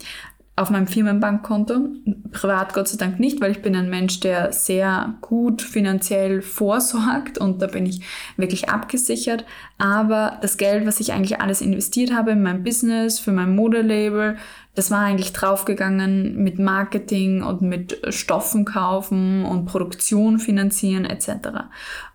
auf 0.56 0.70
meinem 0.70 0.86
Firmenbankkonto. 0.86 1.88
Privat 2.30 2.74
Gott 2.74 2.86
sei 2.86 2.96
Dank 2.96 3.18
nicht, 3.18 3.40
weil 3.40 3.50
ich 3.50 3.62
bin 3.62 3.74
ein 3.74 3.90
Mensch, 3.90 4.20
der 4.20 4.52
sehr 4.52 5.14
gut 5.20 5.62
finanziell 5.62 6.42
vorsorgt 6.42 7.38
und 7.38 7.60
da 7.60 7.66
bin 7.66 7.86
ich 7.86 8.02
wirklich 8.36 8.68
abgesichert. 8.68 9.44
Aber 9.78 10.38
das 10.42 10.56
Geld, 10.56 10.86
was 10.86 11.00
ich 11.00 11.12
eigentlich 11.12 11.40
alles 11.40 11.60
investiert 11.60 12.14
habe 12.14 12.32
in 12.32 12.42
mein 12.42 12.62
Business, 12.62 13.18
für 13.18 13.32
mein 13.32 13.56
Modelabel, 13.56 14.36
das 14.76 14.90
war 14.90 15.00
eigentlich 15.00 15.32
draufgegangen 15.32 16.36
mit 16.36 16.58
Marketing 16.58 17.42
und 17.42 17.62
mit 17.62 18.00
Stoffen 18.10 18.64
kaufen 18.64 19.44
und 19.44 19.66
Produktion 19.66 20.38
finanzieren 20.38 21.04
etc. 21.04 21.48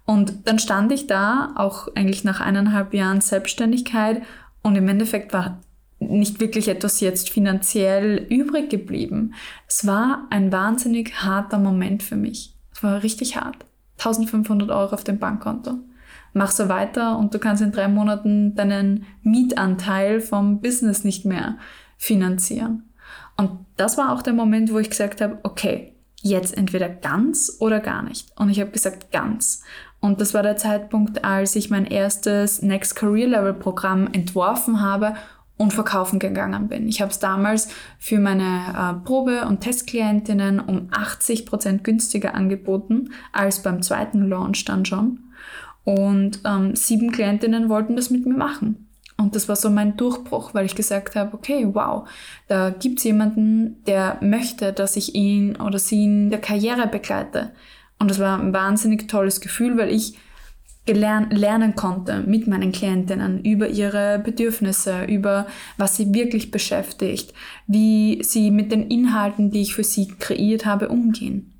Und 0.05 0.47
dann 0.47 0.59
stand 0.59 0.91
ich 0.93 1.07
da, 1.07 1.53
auch 1.55 1.89
eigentlich 1.95 2.23
nach 2.23 2.39
eineinhalb 2.39 2.93
Jahren 2.93 3.21
Selbstständigkeit 3.21 4.21
und 4.61 4.75
im 4.75 4.87
Endeffekt 4.87 5.33
war 5.33 5.59
nicht 5.99 6.39
wirklich 6.39 6.67
etwas 6.69 6.99
jetzt 7.01 7.29
finanziell 7.29 8.25
übrig 8.29 8.69
geblieben. 8.69 9.33
Es 9.67 9.85
war 9.85 10.27
ein 10.29 10.51
wahnsinnig 10.51 11.21
harter 11.23 11.59
Moment 11.59 12.03
für 12.03 12.15
mich. 12.15 12.55
Es 12.73 12.83
war 12.83 13.03
richtig 13.03 13.35
hart. 13.35 13.65
1500 13.97 14.69
Euro 14.69 14.93
auf 14.93 15.03
dem 15.03 15.19
Bankkonto. 15.19 15.79
Mach 16.33 16.51
so 16.51 16.69
weiter 16.69 17.17
und 17.17 17.33
du 17.33 17.39
kannst 17.39 17.61
in 17.61 17.71
drei 17.71 17.87
Monaten 17.87 18.55
deinen 18.55 19.05
Mietanteil 19.23 20.21
vom 20.21 20.61
Business 20.61 21.03
nicht 21.03 21.25
mehr 21.25 21.57
finanzieren. 21.97 22.83
Und 23.35 23.51
das 23.77 23.97
war 23.97 24.13
auch 24.13 24.21
der 24.21 24.33
Moment, 24.33 24.71
wo 24.71 24.79
ich 24.79 24.89
gesagt 24.89 25.21
habe, 25.21 25.39
okay, 25.43 25.93
jetzt 26.21 26.57
entweder 26.57 26.89
ganz 26.89 27.57
oder 27.59 27.79
gar 27.79 28.03
nicht. 28.03 28.27
Und 28.37 28.49
ich 28.49 28.59
habe 28.59 28.71
gesagt 28.71 29.11
ganz. 29.11 29.63
Und 29.99 30.21
das 30.21 30.33
war 30.33 30.43
der 30.43 30.57
Zeitpunkt, 30.57 31.23
als 31.25 31.55
ich 31.55 31.69
mein 31.69 31.85
erstes 31.85 32.61
Next 32.61 32.95
Career 32.95 33.27
Level 33.27 33.53
Programm 33.53 34.07
entworfen 34.11 34.81
habe 34.81 35.15
und 35.59 35.73
verkaufen 35.73 36.19
gegangen 36.19 36.69
bin. 36.69 36.87
Ich 36.87 37.01
habe 37.01 37.11
es 37.11 37.19
damals 37.19 37.67
für 37.99 38.17
meine 38.17 38.43
äh, 39.03 39.05
Probe- 39.05 39.45
und 39.45 39.59
Testklientinnen 39.59 40.61
um 40.61 40.87
80 40.89 41.45
Prozent 41.45 41.83
günstiger 41.83 42.33
angeboten 42.33 43.09
als 43.33 43.61
beim 43.61 43.81
zweiten 43.81 44.29
Launch 44.29 44.63
dann 44.63 44.85
schon. 44.85 45.19
Und 45.83 46.39
ähm, 46.45 46.77
sieben 46.77 47.11
Klientinnen 47.11 47.67
wollten 47.67 47.97
das 47.97 48.09
mit 48.09 48.25
mir 48.25 48.37
machen. 48.37 48.87
Und 49.17 49.35
das 49.35 49.49
war 49.49 49.57
so 49.57 49.69
mein 49.69 49.97
Durchbruch, 49.97 50.53
weil 50.53 50.65
ich 50.65 50.75
gesagt 50.75 51.17
habe, 51.17 51.33
okay, 51.33 51.67
wow, 51.73 52.07
da 52.47 52.69
gibt 52.69 52.99
es 52.99 53.03
jemanden, 53.03 53.83
der 53.83 54.17
möchte, 54.21 54.71
dass 54.71 54.95
ich 54.95 55.13
ihn 55.13 55.57
oder 55.57 55.77
sie 55.77 56.05
in 56.05 56.29
der 56.29 56.39
Karriere 56.39 56.87
begleite. 56.87 57.51
Und 57.99 58.09
das 58.09 58.19
war 58.19 58.39
ein 58.39 58.53
wahnsinnig 58.53 59.09
tolles 59.09 59.41
Gefühl, 59.41 59.77
weil 59.77 59.89
ich 59.89 60.17
gelernt, 60.89 61.31
lernen 61.31 61.75
konnte 61.75 62.23
mit 62.25 62.47
meinen 62.47 62.71
Klientinnen 62.71 63.43
über 63.43 63.67
ihre 63.67 64.17
Bedürfnisse, 64.17 65.03
über 65.03 65.45
was 65.77 65.95
sie 65.95 66.15
wirklich 66.15 66.49
beschäftigt, 66.49 67.31
wie 67.67 68.23
sie 68.23 68.49
mit 68.49 68.71
den 68.71 68.87
Inhalten, 68.87 69.51
die 69.51 69.61
ich 69.61 69.75
für 69.75 69.83
sie 69.83 70.07
kreiert 70.07 70.65
habe, 70.65 70.89
umgehen. 70.89 71.53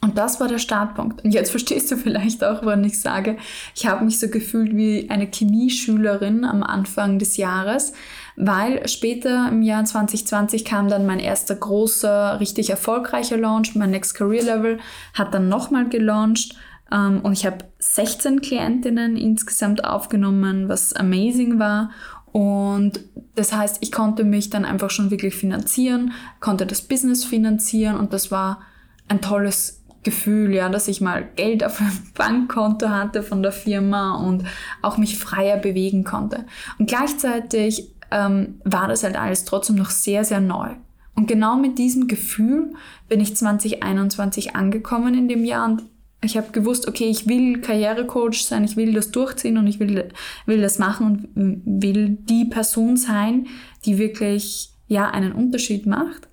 Und 0.00 0.18
das 0.18 0.38
war 0.38 0.46
der 0.46 0.60
Startpunkt. 0.60 1.24
Und 1.24 1.32
jetzt 1.34 1.50
verstehst 1.56 1.90
du 1.90 1.96
vielleicht 1.96 2.44
auch, 2.44 2.64
wann 2.64 2.84
ich 2.84 3.00
sage, 3.00 3.38
ich 3.74 3.88
habe 3.88 4.04
mich 4.04 4.20
so 4.20 4.28
gefühlt 4.28 4.76
wie 4.76 5.10
eine 5.10 5.26
Chemieschülerin 5.26 6.44
am 6.44 6.62
Anfang 6.62 7.18
des 7.18 7.36
Jahres, 7.36 7.92
weil 8.36 8.86
später 8.86 9.48
im 9.48 9.62
Jahr 9.62 9.84
2020 9.84 10.64
kam 10.64 10.86
dann 10.86 11.06
mein 11.06 11.18
erster 11.18 11.56
großer, 11.56 12.38
richtig 12.38 12.70
erfolgreicher 12.70 13.36
Launch. 13.36 13.74
Mein 13.74 13.90
Next 13.90 14.14
Career 14.14 14.44
Level 14.44 14.78
hat 15.12 15.34
dann 15.34 15.48
nochmal 15.48 15.88
gelauncht 15.88 16.54
ähm, 16.92 17.20
und 17.22 17.32
ich 17.32 17.44
habe 17.46 17.58
16 17.94 18.40
Klientinnen 18.40 19.16
insgesamt 19.16 19.84
aufgenommen, 19.84 20.68
was 20.68 20.94
amazing 20.94 21.60
war. 21.60 21.90
Und 22.32 22.98
das 23.36 23.52
heißt, 23.52 23.78
ich 23.82 23.92
konnte 23.92 24.24
mich 24.24 24.50
dann 24.50 24.64
einfach 24.64 24.90
schon 24.90 25.12
wirklich 25.12 25.36
finanzieren, 25.36 26.10
konnte 26.40 26.66
das 26.66 26.82
Business 26.82 27.24
finanzieren 27.24 27.96
und 27.96 28.12
das 28.12 28.32
war 28.32 28.62
ein 29.06 29.20
tolles 29.20 29.84
Gefühl, 30.02 30.52
ja, 30.52 30.68
dass 30.68 30.88
ich 30.88 31.00
mal 31.00 31.24
Geld 31.36 31.62
auf 31.62 31.80
einem 31.80 31.92
Bankkonto 32.14 32.88
hatte 32.88 33.22
von 33.22 33.44
der 33.44 33.52
Firma 33.52 34.16
und 34.16 34.42
auch 34.82 34.98
mich 34.98 35.16
freier 35.16 35.58
bewegen 35.58 36.02
konnte. 36.02 36.46
Und 36.80 36.88
gleichzeitig 36.88 37.92
ähm, 38.10 38.60
war 38.64 38.88
das 38.88 39.04
halt 39.04 39.16
alles 39.16 39.44
trotzdem 39.44 39.76
noch 39.76 39.90
sehr, 39.90 40.24
sehr 40.24 40.40
neu. 40.40 40.70
Und 41.14 41.28
genau 41.28 41.54
mit 41.54 41.78
diesem 41.78 42.08
Gefühl 42.08 42.72
bin 43.08 43.20
ich 43.20 43.36
2021 43.36 44.56
angekommen 44.56 45.14
in 45.14 45.28
dem 45.28 45.44
Jahr 45.44 45.66
und 45.66 45.84
ich 46.24 46.36
habe 46.36 46.52
gewusst, 46.52 46.88
okay, 46.88 47.08
ich 47.08 47.26
will 47.26 47.60
Karrierecoach 47.60 48.44
sein, 48.44 48.64
ich 48.64 48.76
will 48.76 48.92
das 48.92 49.10
durchziehen 49.10 49.58
und 49.58 49.66
ich 49.66 49.80
will, 49.80 50.08
will 50.46 50.60
das 50.60 50.78
machen 50.78 51.28
und 51.34 51.62
will 51.82 52.18
die 52.28 52.44
Person 52.44 52.96
sein, 52.96 53.46
die 53.84 53.98
wirklich 53.98 54.70
ja 54.88 55.10
einen 55.10 55.32
Unterschied 55.32 55.86
macht. 55.86 56.28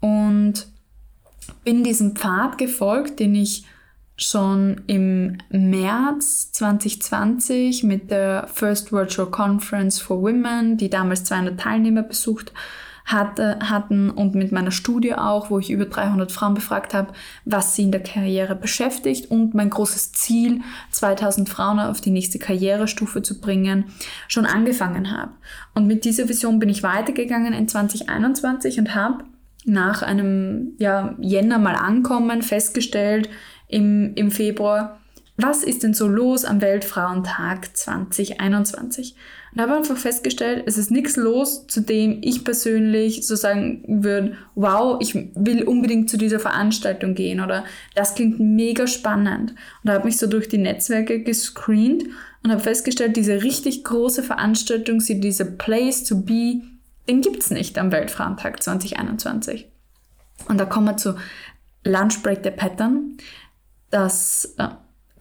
Und 0.00 0.66
bin 1.64 1.84
diesem 1.84 2.14
Pfad 2.14 2.58
gefolgt, 2.58 3.20
den 3.20 3.34
ich 3.34 3.64
schon 4.16 4.82
im 4.86 5.38
März 5.50 6.52
2020 6.52 7.82
mit 7.82 8.10
der 8.10 8.48
First 8.52 8.92
Virtual 8.92 9.30
Conference 9.30 10.00
for 10.00 10.22
Women, 10.22 10.76
die 10.76 10.88
damals 10.88 11.24
200 11.24 11.60
Teilnehmer 11.60 12.02
besucht 12.02 12.52
hatte, 13.06 13.58
hatten 13.60 14.10
und 14.10 14.34
mit 14.34 14.50
meiner 14.50 14.72
Studie 14.72 15.14
auch, 15.14 15.48
wo 15.48 15.60
ich 15.60 15.70
über 15.70 15.86
300 15.86 16.32
Frauen 16.32 16.54
befragt 16.54 16.92
habe, 16.92 17.12
was 17.44 17.76
sie 17.76 17.84
in 17.84 17.92
der 17.92 18.02
Karriere 18.02 18.56
beschäftigt 18.56 19.30
und 19.30 19.54
mein 19.54 19.70
großes 19.70 20.12
Ziel, 20.12 20.60
2000 20.90 21.48
Frauen 21.48 21.78
auf 21.78 22.00
die 22.00 22.10
nächste 22.10 22.40
Karrierestufe 22.40 23.22
zu 23.22 23.40
bringen, 23.40 23.84
schon 24.26 24.44
angefangen 24.44 25.16
habe. 25.16 25.30
Und 25.72 25.86
mit 25.86 26.04
dieser 26.04 26.28
Vision 26.28 26.58
bin 26.58 26.68
ich 26.68 26.82
weitergegangen 26.82 27.52
in 27.52 27.68
2021 27.68 28.80
und 28.80 28.94
habe 28.94 29.24
nach 29.64 30.02
einem 30.02 30.74
ja, 30.78 31.14
Jänner 31.20 31.58
mal 31.58 31.76
ankommen 31.76 32.42
festgestellt 32.42 33.28
im, 33.68 34.14
im 34.14 34.32
Februar, 34.32 34.98
was 35.36 35.62
ist 35.62 35.82
denn 35.82 35.92
so 35.94 36.08
los 36.08 36.44
am 36.44 36.60
Weltfrauentag 36.60 37.76
2021? 37.76 39.16
Und 39.56 39.62
habe 39.62 39.74
einfach 39.74 39.96
festgestellt, 39.96 40.64
es 40.66 40.76
ist 40.76 40.90
nichts 40.90 41.16
los, 41.16 41.66
zu 41.66 41.80
dem 41.80 42.18
ich 42.20 42.44
persönlich 42.44 43.26
so 43.26 43.36
sagen 43.36 43.82
würde, 43.88 44.36
wow, 44.54 44.98
ich 45.00 45.14
will 45.14 45.62
unbedingt 45.62 46.10
zu 46.10 46.18
dieser 46.18 46.38
Veranstaltung 46.38 47.14
gehen 47.14 47.40
oder 47.40 47.64
das 47.94 48.14
klingt 48.14 48.38
mega 48.38 48.86
spannend. 48.86 49.54
Und 49.82 49.90
habe 49.90 50.04
mich 50.04 50.18
so 50.18 50.26
durch 50.26 50.50
die 50.50 50.58
Netzwerke 50.58 51.22
gescreent 51.22 52.04
und 52.42 52.50
habe 52.50 52.60
festgestellt, 52.60 53.16
diese 53.16 53.42
richtig 53.42 53.82
große 53.82 54.22
Veranstaltung, 54.22 54.98
diese 54.98 55.46
Place 55.46 56.04
to 56.04 56.20
be, 56.20 56.60
den 57.08 57.22
gibt's 57.22 57.48
nicht 57.48 57.78
am 57.78 57.90
Weltfrauentag 57.92 58.62
2021. 58.62 59.68
Und 60.48 60.60
da 60.60 60.66
kommen 60.66 60.88
wir 60.88 60.98
zu 60.98 61.14
Lunch 61.82 62.22
Break 62.22 62.40
the 62.44 62.50
Pattern. 62.50 63.16
Das 63.88 64.54
äh, 64.58 64.68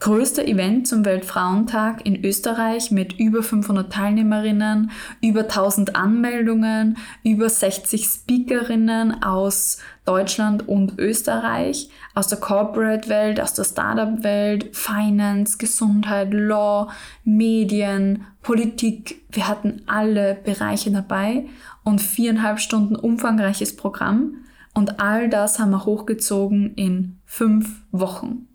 größte 0.05 0.45
Event 0.45 0.88
zum 0.88 1.03
Weltfrauentag 1.03 2.05
in 2.05 2.24
Österreich 2.24 2.91
mit 2.91 3.13
über 3.19 3.41
500 3.41 3.91
Teilnehmerinnen, 3.91 4.91
über 5.19 5.39
1000 5.41 5.95
Anmeldungen, 5.95 6.97
über 7.24 7.50
60 7.50 8.05
Speakerinnen 8.05 9.24
aus 9.24 9.79
Deutschland 10.05 10.67
und 10.67 11.00
Österreich, 11.00 11.89
aus 12.13 12.27
der 12.27 12.38
Corporate-Welt, 12.38 13.41
aus 13.41 13.55
der 13.55 13.63
Startup-Welt, 13.63 14.75
Finance, 14.77 15.57
Gesundheit, 15.57 16.31
Law, 16.31 16.91
Medien, 17.24 18.27
Politik. 18.43 19.24
Wir 19.31 19.47
hatten 19.47 19.81
alle 19.88 20.35
Bereiche 20.35 20.91
dabei 20.91 21.47
und 21.83 22.00
viereinhalb 22.00 22.59
Stunden 22.59 22.95
umfangreiches 22.95 23.75
Programm. 23.75 24.35
Und 24.75 25.00
all 25.00 25.29
das 25.29 25.57
haben 25.57 25.71
wir 25.71 25.83
hochgezogen 25.83 26.75
in 26.75 27.17
fünf 27.25 27.81
Wochen. 27.91 28.47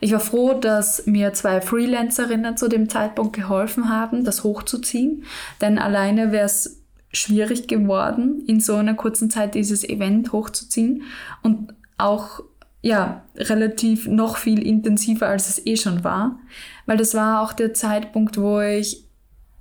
Ich 0.00 0.12
war 0.12 0.20
froh, 0.20 0.54
dass 0.54 1.06
mir 1.06 1.32
zwei 1.32 1.60
Freelancerinnen 1.60 2.56
zu 2.56 2.68
dem 2.68 2.88
Zeitpunkt 2.88 3.34
geholfen 3.34 3.88
haben, 3.88 4.24
das 4.24 4.44
hochzuziehen, 4.44 5.24
denn 5.60 5.78
alleine 5.78 6.32
wäre 6.32 6.46
es 6.46 6.82
schwierig 7.12 7.68
geworden, 7.68 8.42
in 8.46 8.60
so 8.60 8.74
einer 8.76 8.94
kurzen 8.94 9.30
Zeit 9.30 9.54
dieses 9.54 9.84
Event 9.84 10.32
hochzuziehen 10.32 11.02
und 11.42 11.74
auch 11.98 12.40
ja, 12.82 13.22
relativ 13.36 14.08
noch 14.08 14.36
viel 14.36 14.66
intensiver, 14.66 15.28
als 15.28 15.48
es 15.48 15.66
eh 15.66 15.76
schon 15.76 16.02
war, 16.02 16.38
weil 16.86 16.96
das 16.96 17.14
war 17.14 17.42
auch 17.42 17.52
der 17.52 17.74
Zeitpunkt, 17.74 18.36
wo 18.38 18.60
ich 18.60 19.04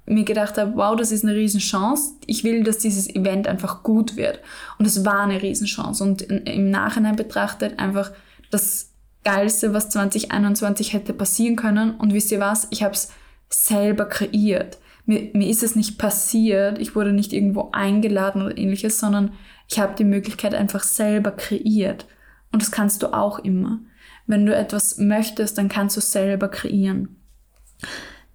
mir 0.06 0.24
gedacht 0.24 0.58
habe, 0.58 0.76
wow, 0.76 0.96
das 0.96 1.12
ist 1.12 1.24
eine 1.24 1.36
Riesenchance. 1.36 2.14
Ich 2.26 2.44
will, 2.44 2.64
dass 2.64 2.80
dieses 2.80 3.08
Event 3.10 3.48
einfach 3.48 3.84
gut 3.84 4.18
wird. 4.18 4.40
Und 4.78 4.86
es 4.86 5.06
war 5.06 5.22
eine 5.22 5.42
Riesenchance. 5.42 6.04
Und 6.04 6.24
im 6.24 6.70
Nachhinein 6.70 7.16
betrachtet 7.16 7.80
einfach 7.80 8.12
das 8.50 8.91
Geilste, 9.24 9.74
was 9.74 9.90
2021 9.90 10.94
hätte 10.94 11.14
passieren 11.14 11.56
können. 11.56 11.96
Und 11.96 12.14
wisst 12.14 12.32
ihr 12.32 12.40
was? 12.40 12.68
Ich 12.72 12.84
habe 12.84 12.94
es 12.94 13.12
selber 13.50 14.06
kreiert. 14.06 14.80
Mir, 15.06 15.30
mir 15.34 15.50
ist 15.50 15.64
es 15.64 15.76
nicht 15.76 15.98
passiert, 15.98 16.80
ich 16.80 16.96
wurde 16.96 17.12
nicht 17.12 17.34
irgendwo 17.34 17.70
eingeladen 17.72 18.42
oder 18.42 18.58
ähnliches, 18.58 19.00
sondern 19.00 19.32
ich 19.68 19.80
habe 19.80 19.96
die 19.96 20.04
Möglichkeit 20.04 20.54
einfach 20.54 20.84
selber 20.84 21.32
kreiert. 21.32 22.06
Und 22.52 22.62
das 22.62 22.72
kannst 22.72 23.04
du 23.04 23.14
auch 23.14 23.40
immer. 23.40 23.80
Wenn 24.28 24.46
du 24.46 24.56
etwas 24.56 24.98
möchtest, 24.98 25.58
dann 25.58 25.70
kannst 25.70 25.98
du 25.98 26.02
selber 26.02 26.50
kreieren. 26.50 27.16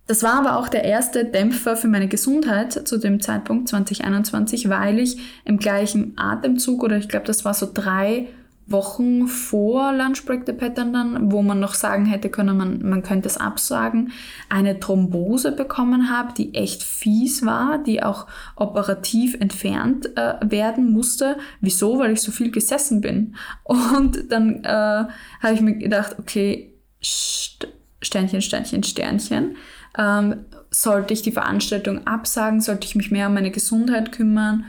Das 0.07 0.23
war 0.23 0.35
aber 0.35 0.59
auch 0.59 0.69
der 0.69 0.85
erste 0.85 1.25
Dämpfer 1.25 1.77
für 1.77 1.89
meine 1.89 2.09
Gesundheit 2.09 2.87
zu 2.87 2.99
dem 2.99 3.21
Zeitpunkt 3.21 3.69
2021, 3.69 4.69
weil 4.69 5.01
ich 5.01 5.19
im 5.45 5.59
gleichen 5.59 6.17
Atemzug 6.17 6.85
oder 6.85 6.97
ich 6.97 7.09
glaube, 7.09 7.27
das 7.27 7.45
war 7.45 7.55
so 7.55 7.69
drei 7.73 8.29
Wochen 8.69 9.29
vor 9.29 9.93
Lunch 9.93 10.25
Break 10.25 10.43
the 10.45 10.53
Pattern 10.53 10.93
dann, 10.93 11.31
wo 11.31 11.41
man 11.43 11.61
noch 11.61 11.75
sagen 11.75 12.05
hätte 12.05 12.29
können, 12.29 12.57
man, 12.57 12.83
man 12.83 13.03
könnte 13.05 13.29
es 13.29 13.37
absagen, 13.37 14.13
eine 14.49 14.81
Thrombose 14.81 15.53
bekommen 15.53 16.11
habe, 16.11 16.35
die 16.35 16.55
echt 16.55 16.83
fies 16.83 17.47
war, 17.47 17.79
die 17.79 18.03
auch 18.03 18.27
operativ 18.57 19.35
entfernt 19.35 20.17
äh, 20.17 20.35
werden 20.43 20.93
musste. 20.93 21.37
Wieso? 21.61 22.01
Weil 22.01 22.13
ich 22.13 22.23
so 22.23 22.33
viel 22.33 22.51
gesessen 22.51 23.01
bin. 23.01 23.37
Und 23.63 24.33
dann 24.33 24.65
äh, 24.65 24.69
habe 24.69 25.55
ich 25.55 25.61
mir 25.61 25.77
gedacht, 25.77 26.17
okay, 26.19 26.75
Sternchen, 27.01 28.43
Sternchen, 28.43 28.83
Sternchen. 28.83 29.57
Ähm, 29.97 30.45
sollte 30.71 31.15
ich 31.15 31.23
die 31.23 31.33
Veranstaltung 31.33 32.07
absagen? 32.07 32.61
Sollte 32.61 32.87
ich 32.87 32.97
mich 32.97 33.13
mehr 33.13 33.29
um 33.29 33.35
meine 33.35 33.53
Gesundheit 33.53 34.11
kümmern? 34.11 34.65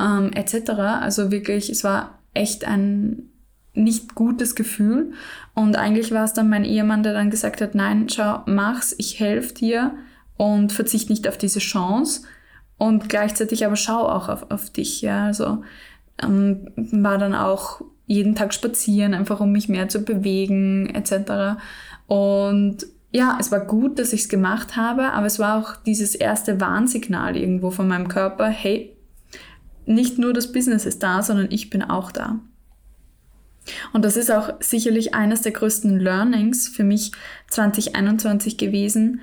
Ähm, 0.00 0.32
etc. 0.32 0.70
Also 0.70 1.30
wirklich, 1.30 1.68
es 1.68 1.84
war 1.84 2.18
echt 2.36 2.66
ein 2.66 3.30
nicht 3.74 4.14
gutes 4.14 4.54
Gefühl. 4.54 5.12
Und 5.54 5.76
eigentlich 5.76 6.12
war 6.12 6.24
es 6.24 6.32
dann 6.32 6.48
mein 6.48 6.64
Ehemann, 6.64 7.02
der 7.02 7.12
dann 7.12 7.30
gesagt 7.30 7.60
hat, 7.60 7.74
nein, 7.74 8.08
schau, 8.08 8.42
mach's, 8.46 8.94
ich 8.98 9.20
helfe 9.20 9.54
dir 9.54 9.94
und 10.36 10.72
verzicht 10.72 11.10
nicht 11.10 11.28
auf 11.28 11.38
diese 11.38 11.58
Chance. 11.58 12.22
Und 12.78 13.08
gleichzeitig 13.08 13.64
aber 13.64 13.76
schau 13.76 14.06
auch 14.08 14.28
auf, 14.28 14.50
auf 14.50 14.70
dich, 14.70 15.02
ja. 15.02 15.26
Also 15.26 15.62
ähm, 16.22 16.68
war 16.76 17.18
dann 17.18 17.34
auch 17.34 17.82
jeden 18.06 18.34
Tag 18.34 18.54
spazieren, 18.54 19.14
einfach 19.14 19.40
um 19.40 19.52
mich 19.52 19.68
mehr 19.68 19.88
zu 19.88 20.02
bewegen, 20.02 20.88
etc. 20.88 21.58
Und 22.06 22.86
ja, 23.12 23.36
es 23.40 23.50
war 23.50 23.60
gut, 23.60 23.98
dass 23.98 24.12
ich 24.12 24.22
es 24.22 24.28
gemacht 24.28 24.76
habe, 24.76 25.12
aber 25.12 25.26
es 25.26 25.38
war 25.38 25.58
auch 25.58 25.76
dieses 25.76 26.14
erste 26.14 26.60
Warnsignal 26.60 27.36
irgendwo 27.36 27.70
von 27.70 27.88
meinem 27.88 28.08
Körper, 28.08 28.48
hey, 28.48 28.95
nicht 29.86 30.18
nur 30.18 30.32
das 30.32 30.52
Business 30.52 30.84
ist 30.84 31.02
da, 31.02 31.22
sondern 31.22 31.48
ich 31.50 31.70
bin 31.70 31.82
auch 31.82 32.12
da. 32.12 32.40
Und 33.92 34.04
das 34.04 34.16
ist 34.16 34.30
auch 34.30 34.54
sicherlich 34.60 35.14
eines 35.14 35.42
der 35.42 35.52
größten 35.52 35.98
Learnings 35.98 36.68
für 36.68 36.84
mich 36.84 37.12
2021 37.48 38.58
gewesen. 38.58 39.20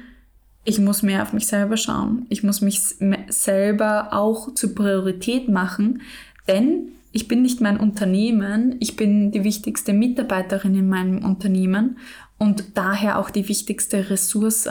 Ich 0.66 0.80
muss 0.80 1.02
mehr 1.02 1.22
auf 1.22 1.34
mich 1.34 1.48
selber 1.48 1.78
schauen. 1.78 2.26
Ich 2.30 2.44
muss 2.44 2.62
mich 2.62 2.82
selber 3.30 4.10
auch 4.12 4.54
zur 4.54 4.76
Priorität 4.76 5.50
machen, 5.50 6.02
denn 6.48 6.90
ich 7.12 7.28
bin 7.28 7.42
nicht 7.42 7.62
mein 7.62 7.80
Unternehmen, 7.80 8.76
ich 8.80 8.96
bin 8.96 9.32
die 9.32 9.44
wichtigste 9.44 9.94
Mitarbeiterin 9.94 10.76
in 10.76 10.90
meinem 10.90 11.24
Unternehmen 11.24 11.98
und 12.40 12.76
daher 12.76 13.20
auch 13.20 13.30
die 13.30 13.48
wichtigste 13.48 14.10
Ressource. 14.10 14.68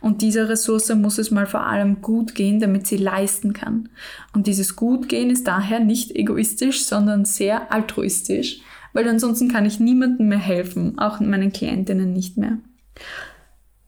Und 0.00 0.22
dieser 0.22 0.48
Ressource 0.48 0.94
muss 0.94 1.18
es 1.18 1.30
mal 1.30 1.46
vor 1.46 1.66
allem 1.66 2.02
gut 2.02 2.34
gehen, 2.34 2.60
damit 2.60 2.86
sie 2.86 2.96
leisten 2.96 3.52
kann. 3.52 3.88
Und 4.32 4.46
dieses 4.46 4.76
Gutgehen 4.76 5.30
ist 5.30 5.46
daher 5.46 5.80
nicht 5.80 6.12
egoistisch, 6.12 6.84
sondern 6.84 7.24
sehr 7.24 7.72
altruistisch, 7.72 8.60
weil 8.92 9.08
ansonsten 9.08 9.50
kann 9.50 9.66
ich 9.66 9.80
niemandem 9.80 10.28
mehr 10.28 10.38
helfen, 10.38 10.98
auch 10.98 11.20
meinen 11.20 11.52
Klientinnen 11.52 12.12
nicht 12.12 12.36
mehr. 12.36 12.58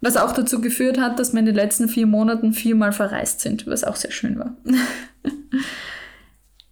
Was 0.01 0.17
auch 0.17 0.33
dazu 0.33 0.61
geführt 0.61 0.99
hat, 0.99 1.19
dass 1.19 1.33
wir 1.33 1.41
in 1.41 1.47
den 1.47 1.55
letzten 1.55 1.89
vier 1.89 2.07
Monaten 2.07 2.53
viermal 2.53 2.93
verreist 2.93 3.41
sind, 3.41 3.67
was 3.67 3.85
auch 3.85 3.97
sehr 3.97 4.11
schön 4.11 4.39
war. 4.39 4.57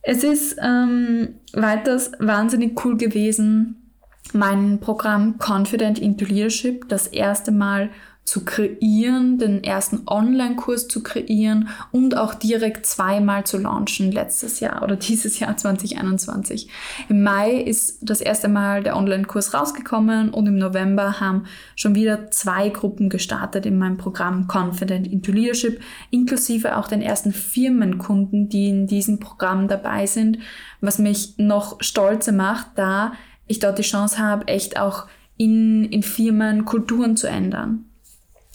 es 0.02 0.24
ist 0.24 0.56
ähm, 0.60 1.36
weiters 1.52 2.12
wahnsinnig 2.18 2.84
cool 2.84 2.96
gewesen, 2.96 3.84
mein 4.32 4.80
Programm 4.80 5.38
Confident 5.38 5.98
into 5.98 6.24
Leadership 6.24 6.88
das 6.88 7.06
erste 7.06 7.52
Mal 7.52 7.90
zu 8.24 8.44
kreieren, 8.44 9.38
den 9.38 9.62
ersten 9.62 10.02
Online-Kurs 10.06 10.88
zu 10.88 11.02
kreieren 11.02 11.68
und 11.92 12.16
auch 12.16 12.34
direkt 12.34 12.86
zweimal 12.86 13.44
zu 13.44 13.58
launchen 13.58 14.10
letztes 14.10 14.60
Jahr 14.60 14.82
oder 14.82 14.96
dieses 14.96 15.38
Jahr 15.38 15.56
2021. 15.56 16.68
Im 17.08 17.22
Mai 17.22 17.52
ist 17.52 17.98
das 18.00 18.20
erste 18.20 18.48
Mal 18.48 18.82
der 18.82 18.96
Online-Kurs 18.96 19.52
rausgekommen 19.52 20.30
und 20.30 20.46
im 20.46 20.56
November 20.56 21.20
haben 21.20 21.44
schon 21.76 21.94
wieder 21.94 22.30
zwei 22.30 22.70
Gruppen 22.70 23.10
gestartet 23.10 23.66
in 23.66 23.78
meinem 23.78 23.98
Programm 23.98 24.48
Confident 24.48 25.06
into 25.06 25.30
Leadership, 25.30 25.80
inklusive 26.10 26.76
auch 26.76 26.88
den 26.88 27.02
ersten 27.02 27.32
Firmenkunden, 27.32 28.48
die 28.48 28.68
in 28.68 28.86
diesem 28.86 29.20
Programm 29.20 29.68
dabei 29.68 30.06
sind, 30.06 30.38
was 30.80 30.98
mich 30.98 31.34
noch 31.36 31.76
stolzer 31.80 32.32
macht, 32.32 32.68
da 32.76 33.12
ich 33.46 33.58
dort 33.58 33.78
die 33.78 33.82
Chance 33.82 34.18
habe, 34.18 34.48
echt 34.48 34.78
auch 34.78 35.06
in, 35.36 35.84
in 35.84 36.02
Firmen 36.02 36.64
Kulturen 36.64 37.16
zu 37.16 37.26
ändern. 37.26 37.84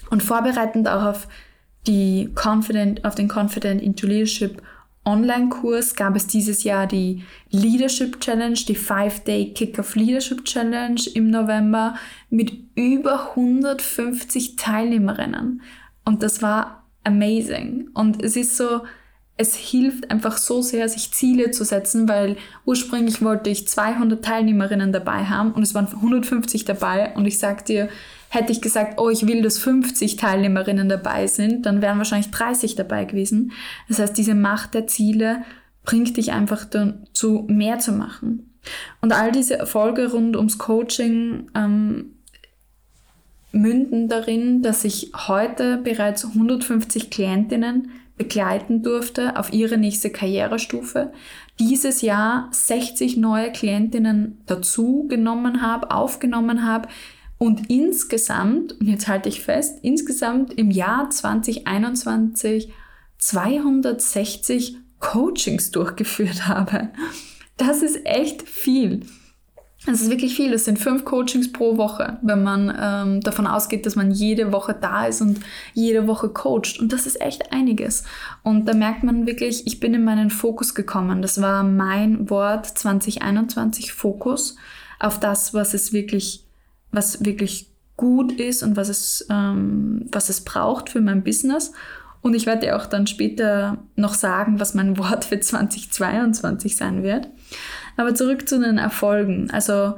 Und 0.10 0.24
vorbereitend 0.24 0.88
auch 0.88 1.04
auf, 1.04 1.28
die 1.88 2.30
Confident, 2.36 3.06
auf 3.06 3.16
den 3.16 3.30
Confident 3.30 3.82
into 3.82 4.08
Leadership 4.08 4.62
Online-Kurs 5.06 5.96
gab 5.96 6.16
es 6.16 6.28
dieses 6.28 6.64
Jahr 6.64 6.86
die 6.86 7.24
Leadership 7.50 8.20
Challenge, 8.20 8.54
die 8.54 8.78
5-Day 8.78 9.54
Kick-Off 9.54 9.96
Leadership 9.96 10.46
Challenge 10.46 11.02
im 11.14 11.32
November 11.32 11.96
mit 12.30 12.54
über 12.76 13.30
150 13.32 14.56
Teilnehmerinnen. 14.56 15.62
Und 16.06 16.22
das 16.22 16.42
war 16.42 16.84
amazing. 17.04 17.90
Und 17.94 18.22
es 18.24 18.36
ist 18.36 18.58
so, 18.58 18.82
es 19.38 19.56
hilft 19.56 20.12
einfach 20.12 20.38
so 20.38 20.62
sehr, 20.62 20.90
sich 20.90 21.12
Ziele 21.12 21.52
zu 21.52 21.64
setzen, 21.64 22.10
weil 22.10 22.36
ursprünglich 22.66 23.22
wollte 23.22 23.50
ich 23.50 23.68
200 23.68 24.24
Teilnehmerinnen 24.24 24.92
dabei 24.92 25.26
haben 25.26 25.54
und 25.54 25.64
es 25.64 25.74
waren 25.74 25.88
150 25.88 26.66
dabei. 26.66 27.14
Und 27.16 27.26
ich 27.26 27.40
sag 27.40 27.66
dir, 27.66 27.90
Hätte 28.30 28.52
ich 28.52 28.62
gesagt, 28.62 29.00
oh, 29.00 29.10
ich 29.10 29.28
will, 29.28 29.42
dass 29.42 29.58
50 29.58 30.16
Teilnehmerinnen 30.16 30.88
dabei 30.88 31.28
sind, 31.28 31.66
dann 31.66 31.82
wären 31.82 31.98
wahrscheinlich 31.98 32.32
30 32.32 32.76
dabei 32.76 33.06
gewesen. 33.06 33.52
Das 33.88 34.00
heißt, 34.00 34.18
diese 34.18 34.36
Macht 34.36 34.74
der 34.74 34.88
Ziele 34.88 35.44
bringt 35.84 36.16
dich 36.18 36.32
einfach 36.32 36.66
dazu, 36.66 37.46
mehr 37.48 37.80
zu 37.80 37.92
machen. 37.92 38.50
Und 39.02 39.14
all 39.14 39.32
diese 39.32 39.58
Erfolge 39.58 40.12
rund 40.12 40.36
ums 40.36 40.58
Coaching 40.58 41.50
ähm, 41.56 42.14
münden 43.52 44.08
darin, 44.08 44.62
dass 44.62 44.84
ich 44.84 45.12
heute 45.28 45.78
bereits 45.78 46.26
150 46.26 47.10
Klientinnen 47.10 47.92
begleiten 48.18 48.84
durfte 48.84 49.38
auf 49.38 49.54
ihre 49.54 49.78
nächste 49.78 50.10
Karrierestufe. 50.10 51.14
Dieses 51.58 52.02
Jahr 52.02 52.50
60 52.52 53.18
neue 53.18 53.52
Klientinnen 53.52 54.42
dazu 54.46 55.08
genommen 55.08 55.62
habe, 55.62 55.90
aufgenommen 55.92 56.68
habe, 56.68 56.90
und 57.40 57.70
insgesamt, 57.70 58.74
und 58.74 58.88
jetzt 58.88 59.08
halte 59.08 59.30
ich 59.30 59.42
fest, 59.42 59.80
insgesamt 59.82 60.54
im 60.54 60.70
Jahr 60.70 61.10
2021 61.10 62.72
260 63.18 64.78
Coachings 65.00 65.72
durchgeführt 65.72 66.48
habe. 66.48 66.90
Das 67.56 67.82
ist 67.82 68.06
echt 68.06 68.48
viel. 68.48 69.06
Das 69.86 70.02
ist 70.02 70.10
wirklich 70.10 70.36
viel. 70.36 70.52
Das 70.52 70.66
sind 70.66 70.80
fünf 70.80 71.06
Coachings 71.06 71.54
pro 71.54 71.78
Woche, 71.78 72.20
wenn 72.22 72.44
man 72.44 72.76
ähm, 72.78 73.22
davon 73.22 73.48
ausgeht, 73.48 73.86
dass 73.86 73.96
man 73.96 74.12
jede 74.12 74.52
Woche 74.52 74.74
da 74.80 75.06
ist 75.06 75.22
und 75.22 75.40
jede 75.74 76.08
Woche 76.08 76.28
coacht. 76.30 76.78
Und 76.80 76.92
das 76.92 77.06
ist 77.06 77.22
echt 77.22 77.54
einiges. 77.54 78.04
Und 78.44 78.66
da 78.66 78.74
merkt 78.74 79.04
man 79.04 79.26
wirklich, 79.26 79.66
ich 79.66 79.80
bin 79.80 79.94
in 79.94 80.04
meinen 80.04 80.30
Fokus 80.30 80.76
gekommen. 80.76 81.22
Das 81.22 81.42
war 81.42 81.64
mein 81.64 82.30
Wort 82.30 82.66
2021, 82.66 83.94
Fokus 83.94 84.58
auf 85.00 85.22
das, 85.22 85.54
was 85.54 85.74
es 85.74 85.94
wirklich 85.94 86.49
was 86.92 87.24
wirklich 87.24 87.70
gut 87.98 88.32
ist 88.34 88.64
und 88.64 88.78
was 88.78 88.90
es, 88.90 89.28
ähm, 89.30 90.06
was 90.12 90.30
es 90.30 90.42
braucht 90.42 90.90
für 90.90 91.02
mein 91.02 91.24
Business. 91.24 91.74
Und 92.22 92.34
ich 92.34 92.46
werde 92.46 92.76
auch 92.76 92.86
dann 92.86 93.08
später 93.08 93.78
noch 93.96 94.14
sagen, 94.14 94.60
was 94.60 94.74
mein 94.74 94.98
Wort 94.98 95.26
für 95.26 95.40
2022 95.42 96.76
sein 96.76 97.04
wird. 97.04 97.28
Aber 97.98 98.16
zurück 98.16 98.48
zu 98.48 98.60
den 98.60 98.78
Erfolgen. 98.78 99.50
Also 99.52 99.96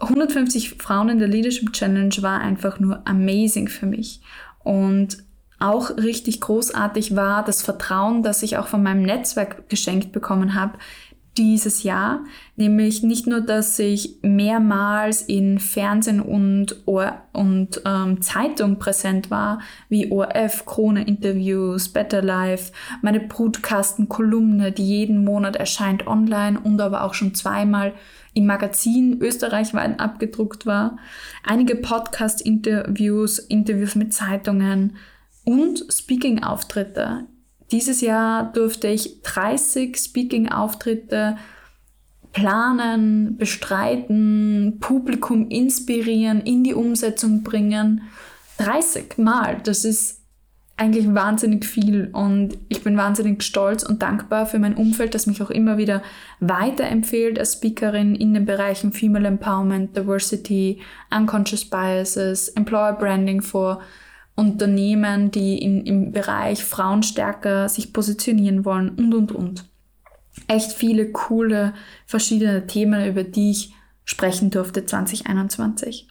150 0.00 0.76
Frauen 0.82 1.08
in 1.08 1.18
der 1.18 1.28
Leadership 1.28 1.72
Challenge 1.72 2.14
war 2.20 2.40
einfach 2.40 2.80
nur 2.80 3.06
amazing 3.06 3.68
für 3.68 3.86
mich. 3.86 4.20
Und 4.62 5.18
auch 5.58 5.96
richtig 5.96 6.40
großartig 6.40 7.16
war 7.16 7.44
das 7.44 7.62
Vertrauen, 7.62 8.22
das 8.22 8.42
ich 8.42 8.56
auch 8.56 8.66
von 8.66 8.82
meinem 8.82 9.02
Netzwerk 9.02 9.68
geschenkt 9.68 10.10
bekommen 10.10 10.54
habe, 10.54 10.78
dieses 11.38 11.84
Jahr, 11.84 12.24
nämlich 12.56 13.02
nicht 13.02 13.26
nur, 13.26 13.40
dass 13.40 13.78
ich 13.78 14.18
mehrmals 14.22 15.22
in 15.22 15.58
Fernsehen 15.58 16.20
und, 16.20 16.82
Ohr 16.86 17.22
und 17.32 17.80
ähm, 17.84 18.20
Zeitung 18.20 18.78
präsent 18.78 19.30
war, 19.30 19.60
wie 19.88 20.10
ORF, 20.10 20.66
Krone-Interviews, 20.66 21.88
Better 21.90 22.20
Life, 22.20 22.72
meine 23.02 23.20
Brutkasten-Kolumne, 23.20 24.72
die 24.72 24.86
jeden 24.86 25.24
Monat 25.24 25.56
erscheint 25.56 26.06
online 26.06 26.58
und 26.58 26.80
aber 26.80 27.04
auch 27.04 27.14
schon 27.14 27.34
zweimal 27.34 27.94
im 28.34 28.46
Magazin 28.46 29.20
österreichweit 29.20 30.00
abgedruckt 30.00 30.66
war, 30.66 30.98
einige 31.44 31.76
Podcast-Interviews, 31.76 33.38
Interviews 33.38 33.94
mit 33.94 34.12
Zeitungen 34.12 34.96
und 35.44 35.84
Speaking-Auftritte 35.90 37.26
dieses 37.72 38.00
Jahr 38.00 38.52
durfte 38.52 38.88
ich 38.88 39.22
30 39.22 39.96
Speaking-Auftritte 39.96 41.36
planen, 42.32 43.36
bestreiten, 43.36 44.78
Publikum 44.80 45.48
inspirieren, 45.48 46.40
in 46.40 46.64
die 46.64 46.74
Umsetzung 46.74 47.42
bringen. 47.42 48.02
30 48.58 49.18
Mal. 49.18 49.58
Das 49.64 49.84
ist 49.84 50.20
eigentlich 50.80 51.12
wahnsinnig 51.14 51.66
viel 51.66 52.08
und 52.10 52.56
ich 52.70 52.82
bin 52.82 52.96
wahnsinnig 52.96 53.42
stolz 53.42 53.82
und 53.82 54.00
dankbar 54.00 54.46
für 54.46 54.58
mein 54.58 54.76
Umfeld, 54.76 55.14
das 55.14 55.26
mich 55.26 55.42
auch 55.42 55.50
immer 55.50 55.76
wieder 55.76 56.02
weiterempfiehlt 56.40 57.38
als 57.38 57.52
Speakerin 57.54 58.14
in 58.14 58.32
den 58.32 58.46
Bereichen 58.46 58.92
Female 58.92 59.28
Empowerment, 59.28 59.94
Diversity, 59.94 60.80
Unconscious 61.14 61.66
Biases, 61.66 62.48
Employer 62.48 62.94
Branding 62.94 63.42
for 63.42 63.82
Unternehmen, 64.40 65.30
die 65.30 65.58
in, 65.58 65.84
im 65.84 66.12
Bereich 66.12 66.64
Frauen 66.64 67.02
stärker 67.02 67.68
sich 67.68 67.92
positionieren 67.92 68.64
wollen 68.64 68.90
und, 68.90 69.14
und, 69.14 69.32
und. 69.32 69.64
Echt 70.48 70.72
viele 70.72 71.12
coole 71.12 71.74
verschiedene 72.06 72.66
Themen, 72.66 73.06
über 73.06 73.22
die 73.22 73.50
ich 73.50 73.74
sprechen 74.10 74.50
durfte 74.50 74.84
2021. 74.84 76.08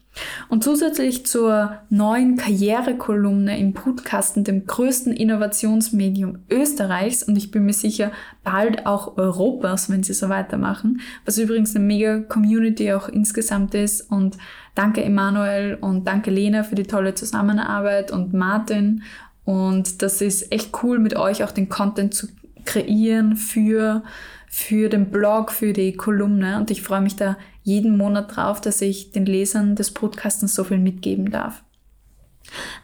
Und 0.47 0.63
zusätzlich 0.63 1.25
zur 1.25 1.79
neuen 1.89 2.37
Karrierekolumne 2.37 3.59
im 3.59 3.73
Podcasten, 3.73 4.45
dem 4.45 4.65
größten 4.65 5.11
Innovationsmedium 5.11 6.39
Österreichs. 6.49 7.23
Und 7.23 7.35
ich 7.35 7.51
bin 7.51 7.65
mir 7.65 7.73
sicher 7.73 8.13
bald 8.45 8.85
auch 8.85 9.17
Europas, 9.17 9.89
wenn 9.89 10.03
sie 10.03 10.13
so 10.13 10.29
weitermachen, 10.29 11.01
was 11.25 11.37
übrigens 11.37 11.75
eine 11.75 11.83
mega 11.83 12.19
Community 12.21 12.93
auch 12.93 13.09
insgesamt 13.09 13.75
ist. 13.75 14.09
Und 14.09 14.37
danke 14.75 15.03
Emanuel 15.03 15.77
und 15.81 16.07
danke 16.07 16.31
Lena 16.31 16.63
für 16.63 16.75
die 16.75 16.83
tolle 16.83 17.15
Zusammenarbeit 17.15 18.11
und 18.11 18.33
Martin. 18.33 19.03
Und 19.43 20.01
das 20.01 20.21
ist 20.21 20.53
echt 20.53 20.71
cool 20.83 20.99
mit 20.99 21.17
euch 21.17 21.43
auch 21.43 21.51
den 21.51 21.67
Content 21.67 22.13
zu 22.13 22.27
kreieren 22.63 23.35
für 23.35 24.03
für 24.51 24.89
den 24.89 25.11
Blog, 25.11 25.51
für 25.51 25.73
die 25.73 25.93
Kolumne. 25.93 26.57
Und 26.57 26.71
ich 26.71 26.81
freue 26.81 27.01
mich 27.01 27.15
da 27.15 27.37
jeden 27.69 27.97
Monat 27.97 28.35
drauf, 28.35 28.59
dass 28.59 28.81
ich 28.81 29.11
den 29.11 29.25
Lesern 29.25 29.75
des 29.75 29.91
Podcastens 29.91 30.55
so 30.55 30.63
viel 30.63 30.79
mitgeben 30.79 31.29
darf. 31.31 31.63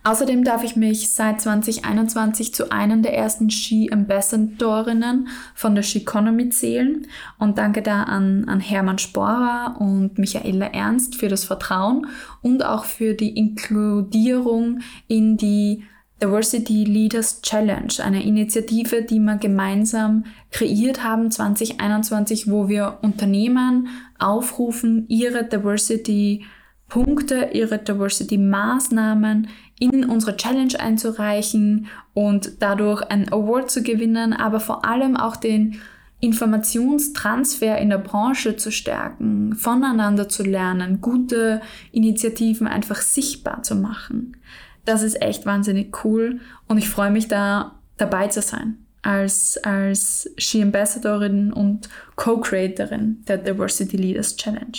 Außerdem 0.04 0.44
darf 0.44 0.64
ich 0.64 0.76
mich 0.76 1.10
seit 1.10 1.42
2021 1.42 2.54
zu 2.54 2.72
einer 2.72 2.98
der 2.98 3.18
ersten 3.18 3.50
Ski-Ambassadorinnen 3.50 5.28
von 5.56 5.74
der 5.74 5.82
Ski-Economy 5.82 6.50
zählen 6.50 7.08
und 7.40 7.58
danke 7.58 7.82
da 7.82 8.04
an, 8.04 8.48
an 8.48 8.60
Hermann 8.60 9.00
Sporer 9.00 9.78
und 9.80 10.20
Michaela 10.20 10.68
Ernst 10.68 11.16
für 11.16 11.30
das 11.30 11.46
Vertrauen 11.46 12.06
und 12.44 12.64
auch 12.64 12.86
für 12.86 13.16
die 13.16 13.36
Inkludierung 13.36 14.82
in 15.08 15.38
die 15.38 15.84
Diversity 16.22 16.86
Leaders 16.86 17.42
Challenge, 17.42 17.94
eine 18.02 18.24
Initiative, 18.24 19.02
die 19.02 19.20
wir 19.20 19.36
gemeinsam 19.36 20.26
kreiert 20.52 21.04
haben 21.04 21.30
2021, 21.30 22.50
wo 22.50 22.70
wir 22.70 23.00
Unternehmen 23.02 23.90
aufrufen, 24.18 25.06
ihre 25.10 25.44
Diversity 25.44 26.46
Punkte, 26.88 27.50
ihre 27.54 27.80
Diversity 27.80 28.38
Maßnahmen 28.38 29.50
in 29.80 30.06
unsere 30.06 30.38
Challenge 30.38 30.80
einzureichen 30.80 31.88
und 32.14 32.62
dadurch 32.62 33.02
einen 33.04 33.32
Award 33.34 33.70
zu 33.70 33.84
gewinnen, 33.84 34.34
aber 34.34 34.60
vor 34.60 34.86
allem 34.86 35.18
auch 35.18 35.36
den 35.36 35.80
Informationstransfer 36.22 37.78
in 37.78 37.90
der 37.90 37.98
Branche 37.98 38.56
zu 38.56 38.72
stärken, 38.72 39.56
voneinander 39.56 40.30
zu 40.30 40.44
lernen, 40.44 41.02
gute 41.02 41.62
Initiativen 41.92 42.68
einfach 42.68 43.02
sichtbar 43.02 43.64
zu 43.64 43.76
machen. 43.76 44.38
Das 44.86 45.02
ist 45.02 45.22
echt 45.22 45.46
wahnsinnig 45.46 46.04
cool 46.06 46.40
und 46.68 46.78
ich 46.78 46.90
freue 46.90 47.12
mich 47.12 47.28
da 47.28 47.80
dabei 47.98 48.28
zu 48.28 48.42
sein 48.42 48.86
als, 49.06 49.58
als 49.64 50.30
She 50.38 50.62
Ambassadorin 50.62 51.54
und 51.54 51.90
Co-Creatorin 52.16 53.24
der 53.28 53.38
Diversity 53.38 53.98
Leaders 53.98 54.36
Challenge. 54.36 54.78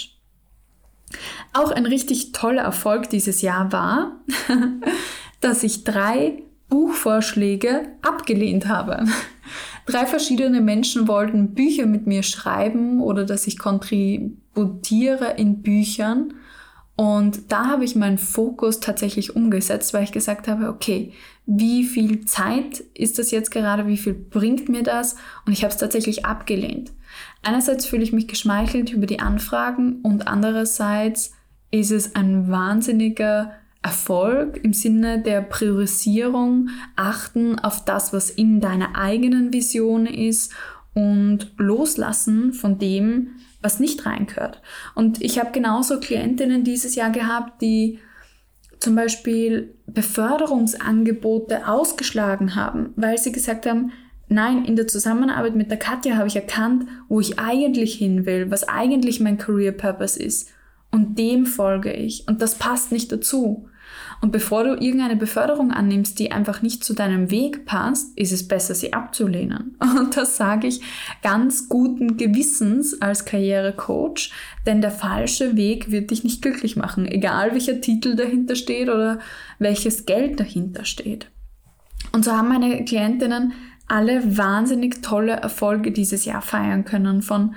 Auch 1.52 1.70
ein 1.70 1.86
richtig 1.86 2.32
toller 2.32 2.62
Erfolg 2.62 3.08
dieses 3.10 3.40
Jahr 3.40 3.70
war, 3.72 4.16
dass 5.40 5.62
ich 5.62 5.84
drei 5.84 6.42
Buchvorschläge 6.68 7.86
abgelehnt 8.02 8.66
habe. 8.66 9.04
Drei 9.86 10.04
verschiedene 10.04 10.60
Menschen 10.60 11.06
wollten 11.06 11.54
Bücher 11.54 11.86
mit 11.86 12.08
mir 12.08 12.24
schreiben 12.24 13.00
oder 13.00 13.24
dass 13.24 13.46
ich 13.46 13.56
kontributiere 13.56 15.34
in 15.36 15.62
Büchern. 15.62 16.34
Und 16.96 17.52
da 17.52 17.66
habe 17.66 17.84
ich 17.84 17.94
meinen 17.94 18.16
Fokus 18.16 18.80
tatsächlich 18.80 19.36
umgesetzt, 19.36 19.92
weil 19.92 20.04
ich 20.04 20.12
gesagt 20.12 20.48
habe, 20.48 20.70
okay, 20.70 21.12
wie 21.44 21.84
viel 21.84 22.24
Zeit 22.24 22.80
ist 22.94 23.18
das 23.18 23.30
jetzt 23.30 23.50
gerade, 23.50 23.86
wie 23.86 23.98
viel 23.98 24.14
bringt 24.14 24.70
mir 24.70 24.82
das? 24.82 25.16
Und 25.44 25.52
ich 25.52 25.62
habe 25.62 25.72
es 25.72 25.78
tatsächlich 25.78 26.24
abgelehnt. 26.24 26.92
Einerseits 27.42 27.84
fühle 27.84 28.02
ich 28.02 28.14
mich 28.14 28.28
geschmeichelt 28.28 28.92
über 28.92 29.06
die 29.06 29.20
Anfragen 29.20 30.00
und 30.02 30.26
andererseits 30.26 31.34
ist 31.70 31.92
es 31.92 32.14
ein 32.14 32.50
wahnsinniger 32.50 33.52
Erfolg 33.82 34.58
im 34.64 34.72
Sinne 34.72 35.20
der 35.20 35.42
Priorisierung, 35.42 36.70
achten 36.96 37.58
auf 37.58 37.84
das, 37.84 38.12
was 38.12 38.30
in 38.30 38.60
deiner 38.60 38.96
eigenen 38.96 39.52
Vision 39.52 40.06
ist 40.06 40.52
und 40.96 41.52
loslassen 41.58 42.54
von 42.54 42.78
dem, 42.78 43.36
was 43.60 43.80
nicht 43.80 44.06
reingehört. 44.06 44.62
Und 44.94 45.22
ich 45.22 45.38
habe 45.38 45.52
genauso 45.52 46.00
Klientinnen 46.00 46.64
dieses 46.64 46.94
Jahr 46.94 47.10
gehabt, 47.10 47.60
die 47.60 47.98
zum 48.78 48.94
Beispiel 48.94 49.74
Beförderungsangebote 49.86 51.68
ausgeschlagen 51.68 52.54
haben, 52.54 52.94
weil 52.96 53.18
sie 53.18 53.30
gesagt 53.30 53.66
haben, 53.66 53.92
nein, 54.28 54.64
in 54.64 54.74
der 54.74 54.86
Zusammenarbeit 54.86 55.54
mit 55.54 55.70
der 55.70 55.78
Katja 55.78 56.16
habe 56.16 56.28
ich 56.28 56.36
erkannt, 56.36 56.88
wo 57.08 57.20
ich 57.20 57.38
eigentlich 57.38 57.94
hin 57.94 58.24
will, 58.24 58.50
was 58.50 58.66
eigentlich 58.66 59.20
mein 59.20 59.36
Career 59.36 59.72
Purpose 59.72 60.18
ist. 60.18 60.50
Und 60.90 61.18
dem 61.18 61.44
folge 61.44 61.92
ich. 61.92 62.26
Und 62.26 62.40
das 62.40 62.54
passt 62.54 62.90
nicht 62.90 63.12
dazu. 63.12 63.68
Und 64.20 64.32
bevor 64.32 64.64
du 64.64 64.70
irgendeine 64.70 65.16
Beförderung 65.16 65.70
annimmst, 65.70 66.18
die 66.18 66.32
einfach 66.32 66.62
nicht 66.62 66.84
zu 66.84 66.94
deinem 66.94 67.30
Weg 67.30 67.66
passt, 67.66 68.16
ist 68.18 68.32
es 68.32 68.48
besser, 68.48 68.74
sie 68.74 68.92
abzulehnen. 68.92 69.76
Und 69.98 70.16
das 70.16 70.36
sage 70.36 70.66
ich 70.66 70.80
ganz 71.22 71.68
guten 71.68 72.16
Gewissens 72.16 73.00
als 73.00 73.24
Karrierecoach, 73.24 74.30
denn 74.66 74.80
der 74.80 74.90
falsche 74.90 75.56
Weg 75.56 75.90
wird 75.90 76.10
dich 76.10 76.24
nicht 76.24 76.42
glücklich 76.42 76.76
machen, 76.76 77.06
egal 77.06 77.52
welcher 77.52 77.80
Titel 77.80 78.16
dahinter 78.16 78.56
steht 78.56 78.88
oder 78.88 79.18
welches 79.58 80.06
Geld 80.06 80.40
dahinter 80.40 80.84
steht. 80.84 81.30
Und 82.12 82.24
so 82.24 82.32
haben 82.32 82.48
meine 82.48 82.84
Klientinnen 82.84 83.52
alle 83.88 84.36
wahnsinnig 84.36 85.02
tolle 85.02 85.32
Erfolge 85.32 85.92
dieses 85.92 86.24
Jahr 86.24 86.42
feiern 86.42 86.84
können, 86.84 87.22
von 87.22 87.54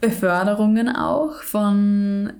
Beförderungen 0.00 0.88
auch, 0.88 1.42
von 1.42 2.32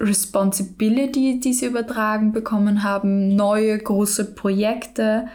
Responsibility, 0.00 1.40
die 1.40 1.52
sie 1.52 1.66
übertragen 1.66 2.32
bekommen 2.32 2.82
haben, 2.82 3.34
neue 3.34 3.78
große 3.78 4.34
Projekte, 4.34 5.26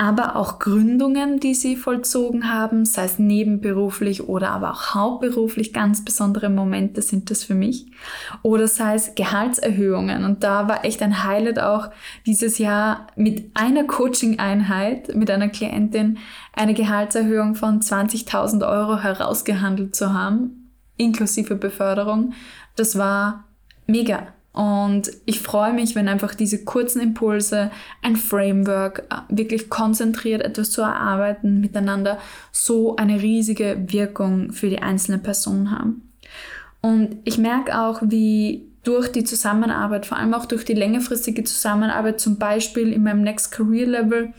aber 0.00 0.34
auch 0.36 0.58
Gründungen, 0.58 1.40
die 1.40 1.52
sie 1.52 1.76
vollzogen 1.76 2.50
haben, 2.50 2.86
sei 2.86 3.04
es 3.04 3.18
nebenberuflich 3.18 4.26
oder 4.30 4.48
aber 4.52 4.70
auch 4.70 4.94
hauptberuflich, 4.94 5.74
ganz 5.74 6.06
besondere 6.06 6.48
Momente 6.48 7.02
sind 7.02 7.30
das 7.30 7.44
für 7.44 7.54
mich. 7.54 7.84
Oder 8.40 8.66
sei 8.66 8.94
es 8.94 9.14
Gehaltserhöhungen. 9.14 10.24
Und 10.24 10.42
da 10.42 10.68
war 10.68 10.86
echt 10.86 11.02
ein 11.02 11.22
Highlight 11.22 11.58
auch 11.58 11.90
dieses 12.24 12.56
Jahr 12.56 13.08
mit 13.14 13.50
einer 13.52 13.84
Coaching-Einheit, 13.84 15.14
mit 15.14 15.30
einer 15.30 15.50
Klientin, 15.50 16.16
eine 16.54 16.72
Gehaltserhöhung 16.72 17.54
von 17.54 17.82
20.000 17.82 18.66
Euro 18.66 19.00
herausgehandelt 19.00 19.94
zu 19.94 20.14
haben, 20.14 20.72
inklusive 20.96 21.56
Beförderung. 21.56 22.32
Das 22.74 22.96
war 22.96 23.49
mega. 23.90 24.28
Und 24.52 25.10
ich 25.26 25.40
freue 25.40 25.72
mich, 25.72 25.94
wenn 25.94 26.08
einfach 26.08 26.34
diese 26.34 26.64
kurzen 26.64 27.00
Impulse, 27.00 27.70
ein 28.02 28.16
Framework, 28.16 29.04
äh, 29.10 29.36
wirklich 29.36 29.70
konzentriert 29.70 30.42
etwas 30.42 30.70
zu 30.70 30.82
erarbeiten 30.82 31.60
miteinander, 31.60 32.18
so 32.50 32.96
eine 32.96 33.22
riesige 33.22 33.84
Wirkung 33.86 34.52
für 34.52 34.68
die 34.68 34.82
einzelne 34.82 35.18
Person 35.18 35.70
haben. 35.70 36.10
Und 36.80 37.18
ich 37.24 37.38
merke 37.38 37.78
auch, 37.78 38.02
wie 38.02 38.66
durch 38.82 39.12
die 39.12 39.24
Zusammenarbeit, 39.24 40.06
vor 40.06 40.16
allem 40.16 40.32
auch 40.32 40.46
durch 40.46 40.64
die 40.64 40.74
längerfristige 40.74 41.44
Zusammenarbeit, 41.44 42.18
zum 42.18 42.38
Beispiel 42.38 42.92
in 42.92 43.02
meinem 43.02 43.22
Next 43.22 43.52
Career 43.52 43.86
Level 43.86 44.32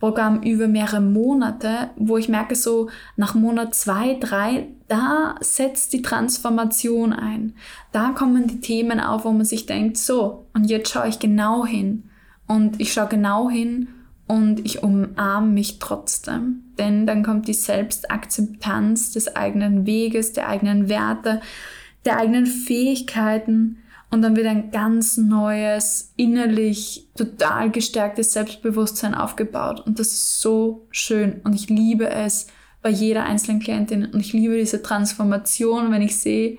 Programm 0.00 0.42
über 0.42 0.66
mehrere 0.66 1.02
Monate, 1.02 1.90
wo 1.96 2.16
ich 2.16 2.28
merke, 2.28 2.54
so 2.54 2.88
nach 3.16 3.34
Monat 3.34 3.74
zwei, 3.74 4.16
drei, 4.18 4.68
da 4.92 5.36
setzt 5.40 5.94
die 5.94 6.02
Transformation 6.02 7.14
ein. 7.14 7.54
Da 7.92 8.10
kommen 8.10 8.46
die 8.46 8.60
Themen 8.60 9.00
auf, 9.00 9.24
wo 9.24 9.32
man 9.32 9.46
sich 9.46 9.64
denkt, 9.64 9.96
so, 9.96 10.44
und 10.52 10.68
jetzt 10.68 10.92
schaue 10.92 11.08
ich 11.08 11.18
genau 11.18 11.64
hin. 11.64 12.10
Und 12.46 12.78
ich 12.78 12.92
schaue 12.92 13.08
genau 13.08 13.48
hin 13.48 13.88
und 14.26 14.60
ich 14.66 14.82
umarme 14.82 15.46
mich 15.46 15.78
trotzdem. 15.78 16.64
Denn 16.78 17.06
dann 17.06 17.22
kommt 17.22 17.48
die 17.48 17.54
Selbstakzeptanz 17.54 19.12
des 19.12 19.34
eigenen 19.34 19.86
Weges, 19.86 20.34
der 20.34 20.50
eigenen 20.50 20.90
Werte, 20.90 21.40
der 22.04 22.18
eigenen 22.18 22.44
Fähigkeiten 22.44 23.78
und 24.10 24.20
dann 24.20 24.36
wird 24.36 24.46
ein 24.46 24.70
ganz 24.72 25.16
neues, 25.16 26.12
innerlich 26.16 27.08
total 27.16 27.70
gestärktes 27.70 28.34
Selbstbewusstsein 28.34 29.14
aufgebaut. 29.14 29.80
Und 29.86 29.98
das 29.98 30.08
ist 30.08 30.42
so 30.42 30.86
schön. 30.90 31.40
Und 31.44 31.54
ich 31.54 31.70
liebe 31.70 32.10
es 32.10 32.48
bei 32.82 32.90
jeder 32.90 33.24
einzelnen 33.24 33.60
Klientin. 33.60 34.04
Und 34.06 34.20
ich 34.20 34.32
liebe 34.32 34.56
diese 34.56 34.82
Transformation, 34.82 35.90
wenn 35.92 36.02
ich 36.02 36.18
sehe, 36.18 36.58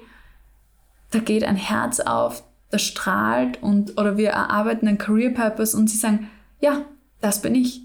da 1.12 1.20
geht 1.20 1.44
ein 1.44 1.58
Herz 1.58 2.00
auf, 2.00 2.44
das 2.72 2.82
strahlt 2.82 3.62
und, 3.62 4.00
oder 4.00 4.18
wir 4.18 4.30
erarbeiten 4.30 4.88
einen 4.88 4.98
Career 4.98 5.30
Purpose 5.30 5.78
und 5.78 5.90
sie 5.90 5.98
sagen, 5.98 6.30
ja, 6.60 6.82
das 7.22 7.42
bin 7.42 7.54
ich. 7.54 7.82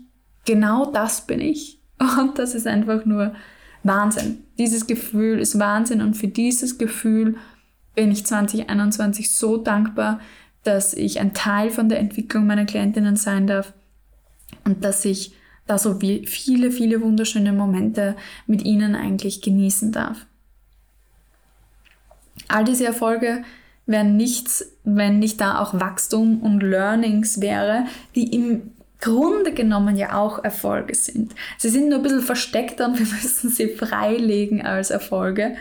Genau 0.46 0.90
das 0.90 1.26
bin 1.26 1.40
ich. 1.40 1.78
Und 2.20 2.38
das 2.38 2.54
ist 2.54 2.66
einfach 2.68 3.04
nur 3.04 3.34
Wahnsinn. 3.82 4.44
Dieses 4.56 4.86
Gefühl 4.86 5.40
ist 5.40 5.58
Wahnsinn 5.58 6.00
und 6.00 6.14
für 6.14 6.28
dieses 6.28 6.78
Gefühl 6.78 7.36
bin 7.94 8.12
ich 8.12 8.24
2021 8.24 9.34
so 9.34 9.56
dankbar, 9.56 10.20
dass 10.62 10.94
ich 10.94 11.20
ein 11.20 11.34
Teil 11.34 11.70
von 11.70 11.88
der 11.88 11.98
Entwicklung 11.98 12.46
meiner 12.46 12.66
Klientinnen 12.66 13.16
sein 13.16 13.46
darf 13.46 13.72
und 14.64 14.84
dass 14.84 15.04
ich 15.04 15.34
da 15.68 15.78
so 15.78 15.98
viele, 16.00 16.70
viele 16.70 17.00
wunderschöne 17.02 17.52
Momente 17.52 18.16
mit 18.46 18.64
ihnen 18.64 18.94
eigentlich 18.94 19.42
genießen 19.42 19.92
darf. 19.92 20.26
All 22.48 22.64
diese 22.64 22.86
Erfolge 22.86 23.42
wären 23.86 24.16
nichts, 24.16 24.72
wenn 24.84 25.18
nicht 25.18 25.40
da 25.40 25.60
auch 25.60 25.78
Wachstum 25.78 26.40
und 26.40 26.62
Learnings 26.62 27.40
wäre, 27.40 27.86
die 28.14 28.34
im 28.34 28.72
Grunde 29.00 29.52
genommen 29.52 29.96
ja 29.96 30.18
auch 30.18 30.42
Erfolge 30.42 30.94
sind. 30.94 31.34
Sie 31.56 31.68
sind 31.68 31.88
nur 31.88 31.98
ein 31.98 32.02
bisschen 32.02 32.20
versteckt 32.20 32.80
und 32.80 32.94
wir 32.98 33.06
müssen 33.06 33.50
sie 33.50 33.68
freilegen 33.68 34.64
als 34.64 34.90
Erfolge. 34.90 35.56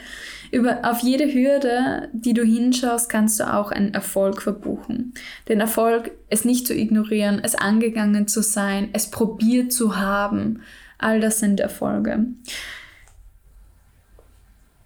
Über, 0.52 0.80
auf 0.84 1.00
jede 1.00 1.26
Hürde, 1.26 2.10
die 2.14 2.34
du 2.34 2.44
hinschaust, 2.44 3.10
kannst 3.10 3.40
du 3.40 3.54
auch 3.54 3.72
einen 3.72 3.94
Erfolg 3.94 4.42
verbuchen. 4.42 5.14
Den 5.48 5.60
Erfolg, 5.60 6.12
es 6.30 6.46
nicht 6.46 6.68
zu 6.68 6.74
ignorieren, 6.74 7.40
es 7.44 7.56
angegangen 7.56 8.28
zu 8.28 8.42
sein, 8.42 8.90
es 8.94 9.12
probiert 9.12 9.72
zu 9.72 9.98
haben, 9.98 10.62
all 10.98 11.20
das 11.20 11.40
sind 11.40 11.60
Erfolge. 11.60 12.26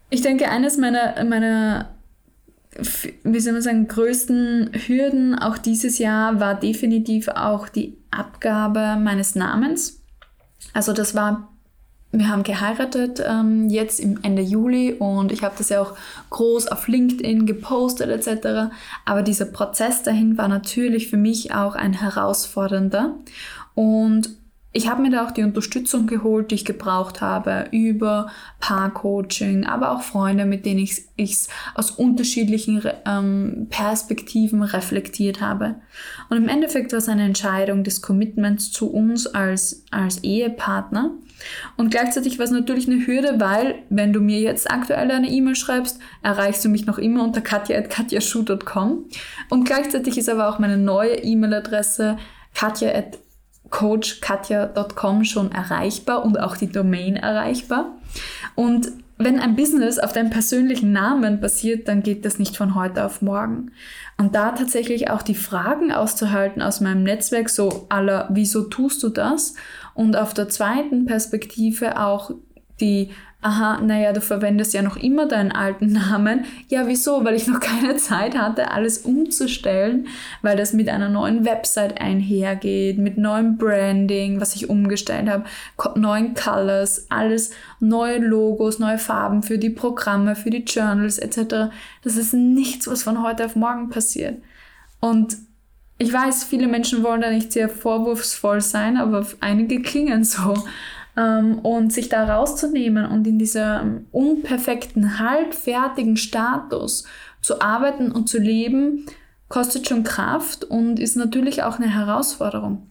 Ich 0.09 0.21
denke, 0.21 0.49
eines 0.49 0.77
meiner, 0.77 1.23
meiner 1.23 1.95
wie 3.23 3.39
soll 3.39 3.53
man 3.53 3.61
sagen, 3.61 3.87
größten 3.87 4.71
Hürden 4.87 5.37
auch 5.37 5.57
dieses 5.57 5.97
Jahr 5.97 6.39
war 6.39 6.59
definitiv 6.59 7.27
auch 7.27 7.67
die 7.67 7.97
Abgabe 8.11 8.97
meines 9.01 9.35
Namens. 9.35 10.01
Also 10.73 10.93
das 10.93 11.15
war 11.15 11.50
wir 12.11 12.27
haben 12.27 12.43
geheiratet 12.43 13.23
ähm, 13.25 13.69
jetzt 13.69 13.99
im 13.99 14.19
Ende 14.21 14.41
Juli 14.41 14.93
und 14.93 15.31
ich 15.31 15.43
habe 15.43 15.55
das 15.57 15.69
ja 15.69 15.81
auch 15.81 15.95
groß 16.29 16.67
auf 16.67 16.87
LinkedIn 16.87 17.45
gepostet 17.45 18.09
etc. 18.09 18.73
Aber 19.05 19.21
dieser 19.21 19.45
Prozess 19.45 20.03
dahin 20.03 20.37
war 20.37 20.49
natürlich 20.49 21.07
für 21.07 21.17
mich 21.17 21.53
auch 21.53 21.75
ein 21.75 21.93
herausfordernder. 21.93 23.15
Und 23.75 24.29
ich 24.73 24.87
habe 24.87 25.01
mir 25.01 25.11
da 25.11 25.25
auch 25.25 25.31
die 25.31 25.43
Unterstützung 25.43 26.07
geholt, 26.07 26.51
die 26.51 26.55
ich 26.55 26.65
gebraucht 26.65 27.19
habe, 27.19 27.67
über 27.71 28.27
Paarcoaching, 28.61 29.65
aber 29.65 29.91
auch 29.91 30.01
Freunde, 30.01 30.45
mit 30.45 30.65
denen 30.65 30.79
ich 30.79 31.03
es 31.17 31.49
aus 31.75 31.91
unterschiedlichen 31.91 32.81
ähm, 33.05 33.67
Perspektiven 33.69 34.63
reflektiert 34.63 35.41
habe. 35.41 35.75
Und 36.29 36.37
im 36.37 36.47
Endeffekt 36.47 36.93
war 36.93 36.99
es 36.99 37.09
eine 37.09 37.25
Entscheidung 37.25 37.83
des 37.83 38.01
Commitments 38.01 38.71
zu 38.71 38.89
uns 38.89 39.27
als, 39.27 39.83
als 39.91 40.23
Ehepartner. 40.23 41.11
Und 41.75 41.91
gleichzeitig 41.91 42.37
war 42.37 42.45
es 42.45 42.51
natürlich 42.51 42.87
eine 42.87 43.05
Hürde, 43.05 43.39
weil 43.39 43.75
wenn 43.89 44.13
du 44.13 44.21
mir 44.21 44.39
jetzt 44.39 44.71
aktuell 44.71 45.11
eine 45.11 45.27
E-Mail 45.27 45.55
schreibst, 45.55 45.99
erreichst 46.21 46.63
du 46.63 46.69
mich 46.69 46.85
noch 46.85 46.97
immer 46.97 47.23
unter 47.23 47.41
katja.katjaschuh.com. 47.41 49.05
Und 49.49 49.65
gleichzeitig 49.65 50.17
ist 50.17 50.29
aber 50.29 50.47
auch 50.47 50.59
meine 50.59 50.77
neue 50.77 51.15
E-Mail-Adresse 51.15 52.17
katja.katja 52.53 53.21
coachkatja.com 53.71 55.23
schon 55.23 55.51
erreichbar 55.51 56.23
und 56.23 56.39
auch 56.39 56.57
die 56.57 56.71
Domain 56.71 57.15
erreichbar. 57.15 57.87
Und 58.55 58.91
wenn 59.17 59.39
ein 59.39 59.55
Business 59.55 59.99
auf 59.99 60.13
deinem 60.13 60.29
persönlichen 60.29 60.91
Namen 60.91 61.39
basiert, 61.39 61.87
dann 61.87 62.03
geht 62.03 62.25
das 62.25 62.39
nicht 62.39 62.57
von 62.57 62.75
heute 62.75 63.05
auf 63.05 63.21
morgen. 63.21 63.71
Und 64.17 64.35
da 64.35 64.51
tatsächlich 64.51 65.09
auch 65.09 65.21
die 65.21 65.35
Fragen 65.35 65.91
auszuhalten 65.91 66.61
aus 66.61 66.81
meinem 66.81 67.03
Netzwerk, 67.03 67.49
so 67.49 67.85
aller, 67.89 68.27
wieso 68.31 68.63
tust 68.63 69.01
du 69.03 69.09
das? 69.09 69.55
Und 69.93 70.15
auf 70.15 70.33
der 70.33 70.49
zweiten 70.49 71.05
Perspektive 71.05 71.99
auch 71.99 72.31
die 72.79 73.11
aha, 73.41 73.81
naja, 73.81 74.13
du 74.13 74.21
verwendest 74.21 74.73
ja 74.73 74.81
noch 74.81 74.97
immer 74.97 75.27
deinen 75.27 75.51
alten 75.51 75.87
Namen. 75.91 76.45
Ja, 76.69 76.87
wieso? 76.87 77.23
Weil 77.25 77.35
ich 77.35 77.47
noch 77.47 77.59
keine 77.59 77.97
Zeit 77.97 78.37
hatte, 78.37 78.71
alles 78.71 78.99
umzustellen, 78.99 80.07
weil 80.41 80.55
das 80.55 80.73
mit 80.73 80.89
einer 80.89 81.09
neuen 81.09 81.45
Website 81.45 81.99
einhergeht, 81.99 82.97
mit 82.97 83.17
neuem 83.17 83.57
Branding, 83.57 84.39
was 84.39 84.55
ich 84.55 84.69
umgestellt 84.69 85.29
habe, 85.29 85.45
neuen 85.95 86.33
Colors, 86.35 87.07
alles 87.09 87.51
neue 87.79 88.19
Logos, 88.19 88.79
neue 88.79 88.99
Farben 88.99 89.43
für 89.43 89.57
die 89.57 89.69
Programme, 89.69 90.35
für 90.35 90.51
die 90.51 90.63
Journals 90.63 91.17
etc. 91.17 91.71
Das 92.03 92.17
ist 92.17 92.33
nichts, 92.33 92.87
was 92.87 93.03
von 93.03 93.23
heute 93.23 93.45
auf 93.45 93.55
morgen 93.55 93.89
passiert. 93.89 94.41
Und 94.99 95.37
ich 95.97 96.11
weiß, 96.11 96.45
viele 96.45 96.67
Menschen 96.67 97.03
wollen 97.03 97.21
da 97.21 97.29
nicht 97.29 97.51
sehr 97.51 97.69
vorwurfsvoll 97.69 98.61
sein, 98.61 98.97
aber 98.97 99.25
einige 99.39 99.81
klingen 99.81 100.23
so. 100.23 100.55
Ähm, 101.17 101.59
und 101.59 101.91
sich 101.91 102.09
da 102.09 102.23
rauszunehmen 102.23 103.05
und 103.05 103.27
in 103.27 103.37
diesem 103.37 104.07
unperfekten, 104.11 105.19
halbfertigen 105.19 106.15
Status 106.17 107.05
zu 107.41 107.61
arbeiten 107.61 108.11
und 108.11 108.29
zu 108.29 108.39
leben, 108.39 109.05
kostet 109.49 109.87
schon 109.87 110.03
Kraft 110.03 110.63
und 110.63 110.99
ist 110.99 111.17
natürlich 111.17 111.63
auch 111.63 111.77
eine 111.77 111.93
Herausforderung. 111.93 112.87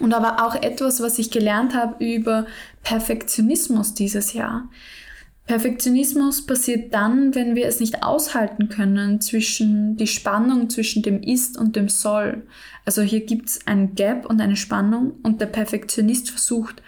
Und 0.00 0.12
aber 0.12 0.44
auch 0.44 0.56
etwas, 0.56 1.00
was 1.00 1.18
ich 1.18 1.30
gelernt 1.30 1.74
habe 1.74 2.04
über 2.04 2.46
Perfektionismus 2.82 3.94
dieses 3.94 4.32
Jahr. 4.32 4.68
Perfektionismus 5.46 6.46
passiert 6.46 6.94
dann, 6.94 7.34
wenn 7.34 7.54
wir 7.54 7.66
es 7.66 7.78
nicht 7.78 8.02
aushalten 8.02 8.70
können 8.70 9.20
zwischen 9.20 9.96
die 9.96 10.06
Spannung 10.06 10.70
zwischen 10.70 11.02
dem 11.02 11.22
Ist 11.22 11.58
und 11.58 11.76
dem 11.76 11.90
Soll. 11.90 12.46
Also 12.86 13.02
hier 13.02 13.26
gibt 13.26 13.50
es 13.50 13.66
ein 13.66 13.94
Gap 13.94 14.24
und 14.24 14.40
eine 14.40 14.56
Spannung 14.56 15.12
und 15.22 15.42
der 15.42 15.46
Perfektionist 15.46 16.30
versucht 16.30 16.82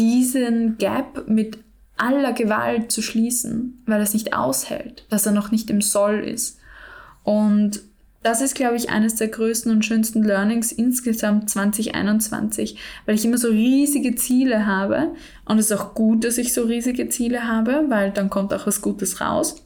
diesen 0.00 0.78
Gap 0.78 1.28
mit 1.28 1.58
aller 1.96 2.32
Gewalt 2.32 2.90
zu 2.90 3.02
schließen, 3.02 3.82
weil 3.86 3.98
er 3.98 4.04
es 4.04 4.14
nicht 4.14 4.32
aushält, 4.32 5.04
dass 5.10 5.26
er 5.26 5.32
noch 5.32 5.50
nicht 5.50 5.68
im 5.68 5.82
Soll 5.82 6.20
ist. 6.20 6.58
Und 7.22 7.82
das 8.22 8.40
ist, 8.40 8.54
glaube 8.54 8.76
ich, 8.76 8.90
eines 8.90 9.14
der 9.14 9.28
größten 9.28 9.72
und 9.72 9.84
schönsten 9.84 10.22
Learnings 10.22 10.72
insgesamt 10.72 11.48
2021, 11.48 12.78
weil 13.06 13.14
ich 13.14 13.24
immer 13.24 13.38
so 13.38 13.48
riesige 13.48 14.14
Ziele 14.14 14.66
habe. 14.66 15.14
Und 15.46 15.58
es 15.58 15.70
ist 15.70 15.78
auch 15.78 15.94
gut, 15.94 16.24
dass 16.24 16.38
ich 16.38 16.52
so 16.52 16.64
riesige 16.64 17.08
Ziele 17.08 17.46
habe, 17.46 17.84
weil 17.88 18.10
dann 18.10 18.28
kommt 18.28 18.52
auch 18.52 18.66
was 18.66 18.82
Gutes 18.82 19.20
raus. 19.20 19.64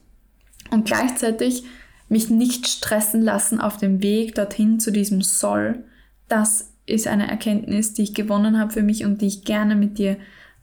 Und 0.71 0.85
gleichzeitig 0.85 1.63
mich 2.07 2.29
nicht 2.29 2.67
stressen 2.67 3.21
lassen 3.21 3.59
auf 3.59 3.77
dem 3.77 4.01
Weg 4.01 4.35
dorthin 4.35 4.79
zu 4.79 4.91
diesem 4.91 5.21
Soll. 5.21 5.83
Das 6.29 6.74
ist 6.85 7.07
eine 7.07 7.27
Erkenntnis, 7.29 7.93
die 7.93 8.03
ich 8.03 8.13
gewonnen 8.13 8.59
habe 8.59 8.71
für 8.71 8.83
mich 8.83 9.05
und 9.05 9.21
die 9.21 9.27
ich 9.27 9.43
gerne 9.43 9.75
mit 9.75 9.97
dir 9.97 10.17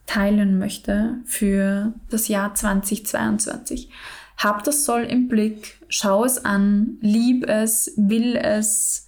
teilen 0.05 0.57
möchte 0.57 1.17
für 1.25 1.93
das 2.09 2.27
Jahr 2.27 2.53
2022. 2.53 3.89
Hab 4.37 4.63
das 4.63 4.85
Soll 4.85 5.03
im 5.03 5.27
Blick, 5.27 5.77
schau 5.89 6.25
es 6.25 6.43
an, 6.43 6.97
lieb 7.01 7.47
es, 7.47 7.93
will 7.95 8.35
es, 8.35 9.07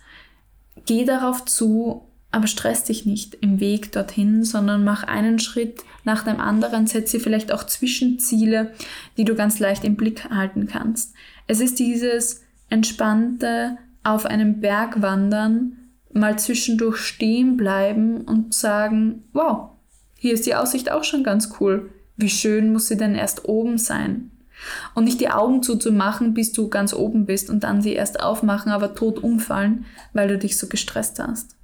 geh 0.85 1.03
darauf 1.03 1.45
zu, 1.45 2.05
aber 2.31 2.47
stress 2.47 2.83
dich 2.83 3.05
nicht 3.05 3.35
im 3.35 3.59
Weg 3.59 3.91
dorthin, 3.93 4.43
sondern 4.43 4.83
mach 4.83 5.03
einen 5.03 5.39
Schritt 5.39 5.83
nach 6.03 6.23
dem 6.23 6.39
anderen, 6.39 6.85
setze 6.85 7.19
vielleicht 7.19 7.51
auch 7.51 7.65
Zwischenziele, 7.65 8.73
die 9.17 9.25
du 9.25 9.35
ganz 9.35 9.59
leicht 9.59 9.83
im 9.83 9.95
Blick 9.95 10.29
halten 10.29 10.67
kannst. 10.67 11.13
Es 11.47 11.59
ist 11.59 11.79
dieses 11.79 12.43
entspannte 12.69 13.77
auf 14.03 14.25
einem 14.25 14.59
Berg 14.59 15.01
wandern, 15.01 15.77
mal 16.15 16.39
zwischendurch 16.39 16.97
stehen 16.97 17.57
bleiben 17.57 18.21
und 18.21 18.53
sagen, 18.53 19.23
wow, 19.33 19.71
hier 20.17 20.33
ist 20.33 20.45
die 20.45 20.55
Aussicht 20.55 20.89
auch 20.89 21.03
schon 21.03 21.23
ganz 21.23 21.55
cool. 21.59 21.89
Wie 22.17 22.29
schön 22.29 22.71
muss 22.71 22.87
sie 22.87 22.97
denn 22.97 23.15
erst 23.15 23.45
oben 23.45 23.77
sein? 23.77 24.31
Und 24.93 25.03
nicht 25.03 25.19
die 25.19 25.29
Augen 25.29 25.61
zuzumachen, 25.61 26.33
bis 26.33 26.53
du 26.53 26.69
ganz 26.69 26.93
oben 26.93 27.25
bist 27.25 27.49
und 27.49 27.63
dann 27.63 27.81
sie 27.81 27.93
erst 27.93 28.21
aufmachen, 28.21 28.71
aber 28.71 28.95
tot 28.95 29.21
umfallen, 29.21 29.85
weil 30.13 30.29
du 30.29 30.37
dich 30.37 30.57
so 30.57 30.67
gestresst 30.67 31.19
hast. 31.19 31.55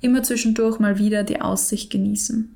Immer 0.00 0.22
zwischendurch 0.22 0.78
mal 0.78 0.98
wieder 0.98 1.24
die 1.24 1.40
Aussicht 1.40 1.90
genießen. 1.90 2.54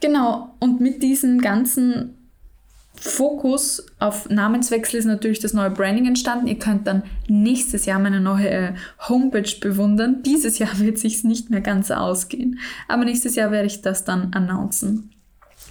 Genau, 0.00 0.54
und 0.58 0.80
mit 0.80 1.02
diesen 1.02 1.40
ganzen 1.40 2.16
Fokus 3.00 3.86
auf 3.98 4.28
Namenswechsel 4.28 4.98
ist 4.98 5.06
natürlich 5.06 5.40
das 5.40 5.54
neue 5.54 5.70
Branding 5.70 6.06
entstanden. 6.06 6.46
Ihr 6.46 6.58
könnt 6.58 6.86
dann 6.86 7.02
nächstes 7.28 7.86
Jahr 7.86 7.98
meine 7.98 8.20
neue 8.20 8.50
äh, 8.50 8.72
Homepage 9.08 9.50
bewundern. 9.58 10.22
Dieses 10.22 10.58
Jahr 10.58 10.78
wird 10.78 10.98
sich 10.98 11.24
nicht 11.24 11.48
mehr 11.48 11.62
ganz 11.62 11.90
ausgehen, 11.90 12.58
aber 12.88 13.06
nächstes 13.06 13.36
Jahr 13.36 13.50
werde 13.50 13.66
ich 13.66 13.80
das 13.80 14.04
dann 14.04 14.32
announcen. 14.34 15.10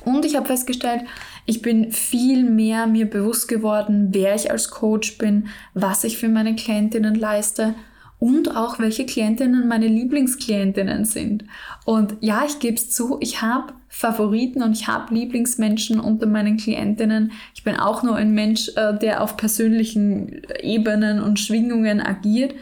Und 0.06 0.26
ich 0.26 0.36
habe 0.36 0.48
festgestellt, 0.48 1.04
ich 1.46 1.62
bin 1.62 1.92
viel 1.92 2.50
mehr 2.50 2.88
mir 2.88 3.08
bewusst 3.08 3.48
geworden, 3.48 4.10
wer 4.12 4.34
ich 4.34 4.50
als 4.50 4.72
Coach 4.72 5.18
bin, 5.18 5.50
was 5.74 6.04
ich 6.04 6.18
für 6.18 6.30
meine 6.30 6.56
Klientinnen 6.56 7.16
leiste 7.16 7.76
und 8.20 8.56
auch 8.56 8.80
welche 8.80 9.06
Klientinnen 9.06 9.68
meine 9.68 9.88
Lieblingsklientinnen 9.88 11.06
sind. 11.06 11.46
Und 11.86 12.18
ja, 12.20 12.44
ich 12.46 12.60
gebe 12.60 12.76
es 12.76 12.92
zu, 12.92 13.18
ich 13.22 13.42
habe 13.42 13.74
Favoriten 13.88 14.62
und 14.62 14.74
ich 14.74 14.88
habe 14.88 15.14
Lieblingsmenschen 15.14 16.00
unter 16.00 16.28
meinen 16.28 16.58
Klientinnen. 16.58 17.32
Ich 17.56 17.64
bin 17.64 17.78
auch 17.78 18.04
nur 18.04 18.16
ein 18.16 18.34
Mensch, 18.34 18.70
äh, 18.76 18.98
der 18.98 19.24
auf 19.24 19.38
persönlichen 19.38 20.44
Ebenen 20.62 21.22
und 21.22 21.40
Schwingungen 21.40 22.02
agiert. 22.02 22.54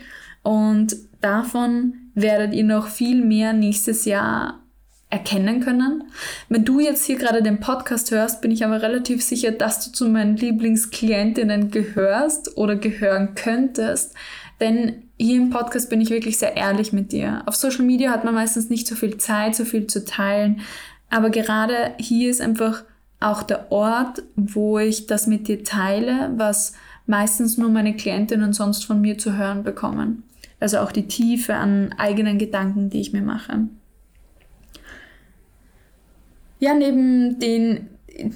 Und 0.43 0.95
davon 1.21 1.95
werdet 2.13 2.53
ihr 2.53 2.63
noch 2.63 2.87
viel 2.87 3.25
mehr 3.25 3.53
nächstes 3.53 4.05
Jahr 4.05 4.61
erkennen 5.09 5.61
können. 5.61 6.03
Wenn 6.49 6.65
du 6.65 6.79
jetzt 6.79 7.05
hier 7.05 7.17
gerade 7.17 7.41
den 7.41 7.59
Podcast 7.59 8.11
hörst, 8.11 8.41
bin 8.41 8.51
ich 8.51 8.63
aber 8.63 8.81
relativ 8.81 9.23
sicher, 9.23 9.51
dass 9.51 9.85
du 9.85 9.91
zu 9.91 10.09
meinen 10.09 10.35
Lieblingsklientinnen 10.35 11.71
gehörst 11.71 12.57
oder 12.57 12.75
gehören 12.75 13.33
könntest. 13.35 14.13
Denn 14.59 15.06
hier 15.17 15.37
im 15.37 15.49
Podcast 15.49 15.89
bin 15.89 15.99
ich 15.99 16.09
wirklich 16.09 16.37
sehr 16.37 16.55
ehrlich 16.55 16.93
mit 16.93 17.11
dir. 17.11 17.41
Auf 17.45 17.55
Social 17.55 17.85
Media 17.85 18.11
hat 18.11 18.23
man 18.23 18.35
meistens 18.35 18.69
nicht 18.69 18.87
so 18.87 18.95
viel 18.95 19.17
Zeit, 19.17 19.55
so 19.55 19.65
viel 19.65 19.87
zu 19.87 20.05
teilen. 20.05 20.61
Aber 21.09 21.29
gerade 21.29 21.93
hier 21.97 22.29
ist 22.29 22.41
einfach 22.41 22.83
auch 23.19 23.43
der 23.43 23.71
Ort, 23.71 24.23
wo 24.35 24.77
ich 24.77 25.07
das 25.07 25.25
mit 25.25 25.47
dir 25.47 25.63
teile, 25.63 26.31
was 26.35 26.73
meistens 27.07 27.57
nur 27.57 27.69
meine 27.69 27.95
Klientinnen 27.95 28.53
sonst 28.53 28.85
von 28.85 29.01
mir 29.01 29.17
zu 29.17 29.35
hören 29.35 29.63
bekommen. 29.63 30.23
Also 30.59 30.79
auch 30.79 30.91
die 30.91 31.07
Tiefe 31.07 31.55
an 31.55 31.93
eigenen 31.97 32.37
Gedanken, 32.37 32.89
die 32.89 33.01
ich 33.01 33.13
mir 33.13 33.21
mache. 33.21 33.67
Ja, 36.59 36.73
neben 36.73 37.39
den, 37.39 37.89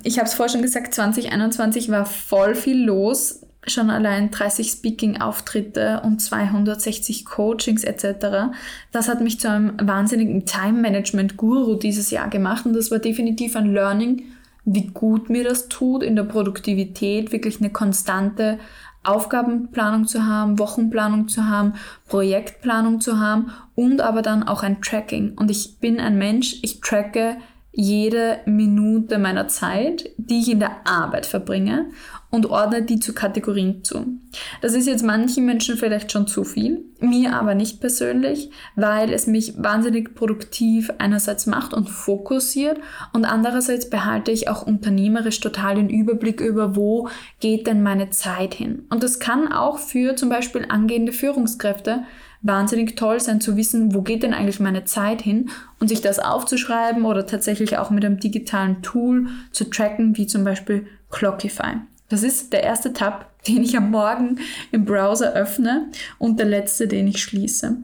ich 0.04 0.17
habe 0.17 0.28
es 0.28 0.34
vorher 0.34 0.52
schon 0.54 0.62
gesagt, 0.62 0.94
2021 0.94 1.89
war 1.89 2.06
voll 2.06 2.56
viel 2.56 2.84
los 2.84 3.40
schon 3.67 3.89
allein 3.89 4.32
30 4.32 4.71
Speaking-Auftritte 4.71 6.02
und 6.04 6.19
260 6.19 7.26
Coachings 7.26 7.84
etc. 7.84 8.54
Das 8.91 9.08
hat 9.08 9.21
mich 9.21 9.39
zu 9.39 9.50
einem 9.50 9.74
wahnsinnigen 9.80 10.45
Time-Management-Guru 10.45 11.76
dieses 11.76 12.10
Jahr 12.10 12.30
gemacht 12.30 12.65
und 12.65 12.74
das 12.74 12.89
war 12.89 13.00
definitiv 13.00 13.56
ein 13.56 13.71
Learning, 13.71 14.24
wie 14.65 14.88
gut 14.88 15.30
mir 15.30 15.43
das 15.43 15.69
tut, 15.69 16.04
in 16.04 16.15
der 16.15 16.24
Produktivität 16.24 17.32
wirklich 17.32 17.60
eine 17.60 17.71
konstante 17.71 18.60
Aufgabenplanung 19.04 20.06
zu 20.06 20.26
haben, 20.26 20.60
Wochenplanung 20.60 21.28
zu 21.28 21.47
haben, 21.47 21.74
Projektplanung 22.08 23.02
zu 23.02 23.19
haben 23.19 23.52
und 23.74 24.02
aber 24.02 24.21
dann 24.21 24.43
auch 24.43 24.62
ein 24.62 24.82
Tracking. 24.82 25.34
Und 25.38 25.50
ich 25.50 25.80
bin 25.80 26.00
ein 26.00 26.17
Mensch, 26.17 26.58
ich 26.62 26.82
tracke 26.82 27.38
jede 27.71 28.39
Minute 28.45 29.17
meiner 29.17 29.47
Zeit, 29.47 30.10
die 30.17 30.39
ich 30.39 30.52
in 30.52 30.60
der 30.60 30.86
Arbeit 30.86 31.26
verbringe 31.26 31.86
und 32.32 32.46
ordne 32.48 32.82
die 32.82 33.00
zu 33.00 33.13
Kategorien 33.13 33.84
zu. 33.84 34.17
Das 34.62 34.74
ist 34.74 34.88
jetzt 34.88 35.04
manchen 35.04 35.46
Menschen 35.46 35.78
vielleicht 35.78 36.12
schon 36.12 36.28
zu 36.28 36.44
viel, 36.44 36.86
mir 37.00 37.36
aber 37.36 37.54
nicht 37.54 37.82
persönlich, 37.82 38.50
weil 38.76 39.12
es 39.12 39.28
mich 39.28 39.54
wahnsinnig 39.58 40.15
produktiv 40.15 40.91
einerseits 40.98 41.46
macht 41.46 41.74
und 41.74 41.89
fokussiert 41.89 42.80
und 43.13 43.26
andererseits 43.26 43.89
behalte 43.89 44.32
ich 44.32 44.48
auch 44.48 44.65
unternehmerisch 44.65 45.41
total 45.41 45.76
den 45.76 45.89
Überblick 45.89 46.39
über, 46.39 46.76
wo 46.76 47.10
geht 47.41 47.67
denn 47.67 47.84
meine 47.84 48.10
Zeit 48.10 48.54
hin. 48.54 48.86
Und 48.89 49.04
das 49.04 49.20
kann 49.20 49.52
auch 49.52 49.78
für 49.78 50.15
zum 50.15 50.30
Beispiel 50.30 50.65
angehende 50.70 51.12
Führungskräfte 51.12 52.04
wahnsinnig 52.41 52.96
toll 52.96 53.20
sein 53.20 53.41
zu 53.41 53.56
wissen, 53.56 53.94
wo 53.94 54.02
geht 54.02 54.24
denn 54.24 54.34
eigentlich 54.34 54.60
meine 54.60 54.84
Zeit 54.86 55.22
hin 55.22 55.50
und 55.80 55.89
sich 55.89 56.02
das 56.02 56.20
aufzuschreiben 56.20 57.06
oder 57.06 57.28
tatsächlich 57.28 57.78
auch 57.78 57.91
mit 57.91 58.04
einem 58.04 58.20
digitalen 58.20 58.82
Tool 58.82 59.28
zu 59.52 59.65
tracken, 59.65 60.17
wie 60.17 60.28
zum 60.28 60.44
Beispiel 60.44 60.88
Clockify. 61.12 61.82
Das 62.12 62.24
ist 62.24 62.54
der 62.54 62.63
erste 62.63 62.93
Tab, 62.93 63.32
den 63.47 63.63
ich 63.63 63.76
am 63.76 63.89
Morgen 63.89 64.39
im 64.71 64.86
Browser 64.86 65.34
öffne 65.34 65.88
und 66.19 66.38
der 66.38 66.45
letzte, 66.45 66.88
den 66.88 67.08
ich 67.08 67.24
schließe. 67.24 67.78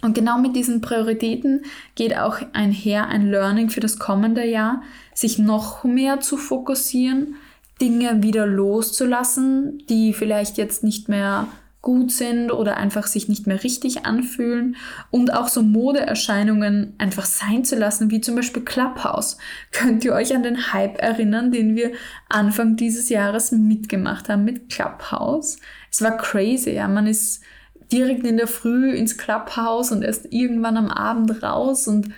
Und 0.00 0.14
genau 0.14 0.38
mit 0.38 0.56
diesen 0.56 0.80
Prioritäten 0.80 1.62
geht 1.94 2.16
auch 2.16 2.38
einher 2.52 3.06
ein 3.06 3.30
Learning 3.30 3.70
für 3.70 3.78
das 3.78 4.00
kommende 4.00 4.44
Jahr, 4.44 4.82
sich 5.14 5.38
noch 5.38 5.84
mehr 5.84 6.18
zu 6.18 6.36
fokussieren, 6.36 7.36
Dinge 7.80 8.22
wieder 8.22 8.46
loszulassen, 8.46 9.84
die 9.88 10.12
vielleicht 10.12 10.58
jetzt 10.58 10.82
nicht 10.82 11.08
mehr 11.08 11.46
gut 11.82 12.12
sind 12.12 12.52
oder 12.52 12.76
einfach 12.76 13.08
sich 13.08 13.28
nicht 13.28 13.48
mehr 13.48 13.62
richtig 13.64 14.06
anfühlen 14.06 14.76
und 15.10 15.34
auch 15.34 15.48
so 15.48 15.62
Modeerscheinungen 15.62 16.94
einfach 16.96 17.26
sein 17.26 17.64
zu 17.64 17.76
lassen, 17.76 18.10
wie 18.10 18.20
zum 18.20 18.36
Beispiel 18.36 18.62
Clubhouse. 18.62 19.36
Könnt 19.72 20.04
ihr 20.04 20.14
euch 20.14 20.34
an 20.34 20.44
den 20.44 20.72
Hype 20.72 21.02
erinnern, 21.02 21.50
den 21.50 21.74
wir 21.74 21.90
Anfang 22.28 22.76
dieses 22.76 23.08
Jahres 23.08 23.50
mitgemacht 23.50 24.28
haben 24.28 24.44
mit 24.44 24.70
Clubhouse? 24.70 25.58
Es 25.90 26.00
war 26.00 26.16
crazy, 26.16 26.70
ja. 26.70 26.86
Man 26.86 27.08
ist 27.08 27.42
direkt 27.90 28.24
in 28.24 28.36
der 28.36 28.46
Früh 28.46 28.92
ins 28.92 29.18
Clubhouse 29.18 29.90
und 29.90 30.02
erst 30.02 30.32
irgendwann 30.32 30.76
am 30.76 30.88
Abend 30.88 31.42
raus 31.42 31.88
und 31.88 32.10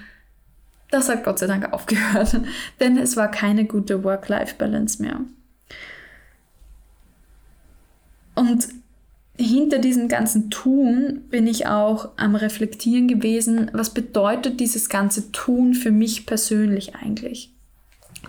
das 0.91 1.09
hat 1.09 1.25
Gott 1.25 1.39
sei 1.39 1.47
Dank 1.47 1.73
aufgehört, 1.73 2.39
denn 2.81 2.99
es 2.99 3.17
war 3.17 3.31
keine 3.31 3.65
gute 3.65 4.05
Work-Life-Balance 4.05 5.03
mehr. 5.03 5.21
Und 8.35 8.69
hinter 9.37 9.79
diesem 9.79 10.09
ganzen 10.09 10.51
Tun 10.51 11.23
bin 11.29 11.47
ich 11.47 11.67
auch 11.67 12.11
am 12.17 12.37
Reflektieren 12.37 13.09
gewesen, 13.09 13.71
was 13.73 13.91
bedeutet 13.91 14.61
dieses 14.61 14.89
ganze 14.89 15.33
Tun 15.33 15.75
für 15.75 15.91
mich 15.91 16.27
persönlich 16.27 16.95
eigentlich? 16.95 17.53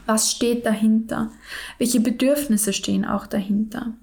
Was 0.06 0.32
steht 0.32 0.65
dahinter? 0.65 1.32
Welche 1.78 2.00
Bedürfnisse 2.00 2.74
stehen 2.74 3.06
auch 3.06 3.28
dahinter? 3.28 3.94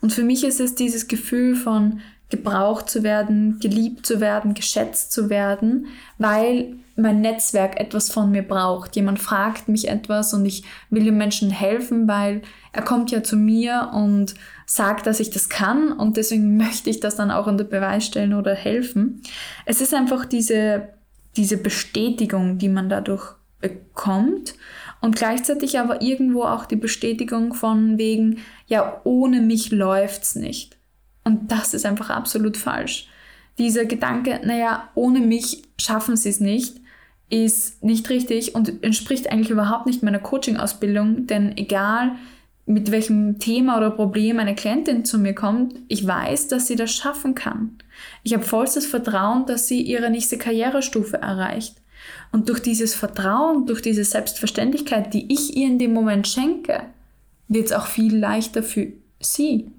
Und 0.00 0.12
für 0.12 0.24
mich 0.24 0.44
ist 0.44 0.60
es 0.60 0.74
dieses 0.74 1.08
Gefühl 1.08 1.54
von 1.54 2.00
gebraucht 2.30 2.90
zu 2.90 3.02
werden, 3.02 3.58
geliebt 3.60 4.06
zu 4.06 4.20
werden, 4.20 4.54
geschätzt 4.54 5.12
zu 5.12 5.30
werden, 5.30 5.86
weil 6.18 6.74
mein 6.96 7.20
Netzwerk 7.20 7.78
etwas 7.78 8.10
von 8.10 8.30
mir 8.30 8.42
braucht. 8.42 8.96
Jemand 8.96 9.20
fragt 9.20 9.68
mich 9.68 9.88
etwas 9.88 10.34
und 10.34 10.44
ich 10.44 10.64
will 10.90 11.04
dem 11.04 11.16
Menschen 11.16 11.50
helfen, 11.50 12.08
weil 12.08 12.42
er 12.72 12.82
kommt 12.82 13.10
ja 13.10 13.22
zu 13.22 13.36
mir 13.36 13.92
und 13.94 14.34
sagt, 14.66 15.06
dass 15.06 15.20
ich 15.20 15.30
das 15.30 15.48
kann 15.48 15.92
und 15.92 16.16
deswegen 16.16 16.56
möchte 16.58 16.90
ich 16.90 17.00
das 17.00 17.16
dann 17.16 17.30
auch 17.30 17.46
unter 17.46 17.64
Beweis 17.64 18.04
stellen 18.04 18.34
oder 18.34 18.54
helfen. 18.54 19.22
Es 19.64 19.80
ist 19.80 19.94
einfach 19.94 20.24
diese, 20.24 20.88
diese 21.36 21.56
Bestätigung, 21.56 22.58
die 22.58 22.68
man 22.68 22.88
dadurch 22.88 23.36
bekommt 23.60 24.54
und 25.00 25.16
gleichzeitig 25.16 25.78
aber 25.78 26.02
irgendwo 26.02 26.42
auch 26.42 26.66
die 26.66 26.76
Bestätigung 26.76 27.54
von 27.54 27.98
wegen, 27.98 28.38
ja, 28.66 29.00
ohne 29.04 29.40
mich 29.40 29.70
läuft's 29.70 30.34
nicht. 30.34 30.77
Und 31.28 31.52
das 31.52 31.74
ist 31.74 31.84
einfach 31.84 32.08
absolut 32.08 32.56
falsch. 32.56 33.06
Dieser 33.58 33.84
Gedanke, 33.84 34.40
naja, 34.44 34.88
ohne 34.94 35.20
mich 35.20 35.62
schaffen 35.78 36.16
sie 36.16 36.30
es 36.30 36.40
nicht, 36.40 36.80
ist 37.28 37.84
nicht 37.84 38.08
richtig 38.08 38.54
und 38.54 38.82
entspricht 38.82 39.30
eigentlich 39.30 39.50
überhaupt 39.50 39.84
nicht 39.84 40.02
meiner 40.02 40.20
Coaching-Ausbildung, 40.20 41.26
denn 41.26 41.54
egal 41.58 42.12
mit 42.64 42.90
welchem 42.90 43.38
Thema 43.38 43.76
oder 43.76 43.90
Problem 43.90 44.38
eine 44.38 44.54
Klientin 44.54 45.04
zu 45.04 45.18
mir 45.18 45.34
kommt, 45.34 45.74
ich 45.88 46.06
weiß, 46.06 46.48
dass 46.48 46.66
sie 46.66 46.76
das 46.76 46.92
schaffen 46.92 47.34
kann. 47.34 47.76
Ich 48.22 48.32
habe 48.32 48.42
vollstes 48.42 48.86
Vertrauen, 48.86 49.44
dass 49.44 49.68
sie 49.68 49.82
ihre 49.82 50.08
nächste 50.08 50.38
Karrierestufe 50.38 51.18
erreicht. 51.18 51.76
Und 52.32 52.48
durch 52.48 52.60
dieses 52.60 52.94
Vertrauen, 52.94 53.66
durch 53.66 53.82
diese 53.82 54.04
Selbstverständlichkeit, 54.04 55.12
die 55.12 55.30
ich 55.30 55.58
ihr 55.58 55.66
in 55.66 55.78
dem 55.78 55.92
Moment 55.92 56.26
schenke, 56.26 56.84
wird 57.48 57.66
es 57.66 57.72
auch 57.72 57.86
viel 57.86 58.16
leichter 58.16 58.62
für 58.62 58.92
sie. 59.20 59.70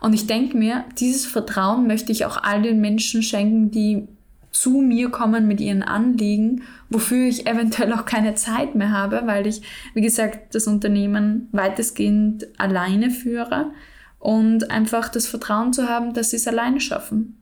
Und 0.00 0.12
ich 0.12 0.26
denke 0.26 0.56
mir, 0.56 0.84
dieses 0.98 1.26
Vertrauen 1.26 1.86
möchte 1.86 2.12
ich 2.12 2.24
auch 2.24 2.42
all 2.42 2.62
den 2.62 2.80
Menschen 2.80 3.22
schenken, 3.22 3.70
die 3.70 4.08
zu 4.52 4.82
mir 4.82 5.08
kommen 5.10 5.48
mit 5.48 5.60
ihren 5.60 5.82
Anliegen, 5.82 6.62
wofür 6.90 7.26
ich 7.26 7.46
eventuell 7.46 7.92
auch 7.94 8.04
keine 8.04 8.34
Zeit 8.34 8.74
mehr 8.74 8.92
habe, 8.92 9.22
weil 9.24 9.46
ich, 9.46 9.62
wie 9.94 10.02
gesagt, 10.02 10.54
das 10.54 10.66
Unternehmen 10.66 11.48
weitestgehend 11.52 12.46
alleine 12.58 13.10
führe 13.10 13.72
und 14.18 14.70
einfach 14.70 15.08
das 15.08 15.26
Vertrauen 15.26 15.72
zu 15.72 15.88
haben, 15.88 16.12
dass 16.12 16.30
sie 16.30 16.36
es 16.36 16.46
alleine 16.46 16.80
schaffen. 16.80 17.38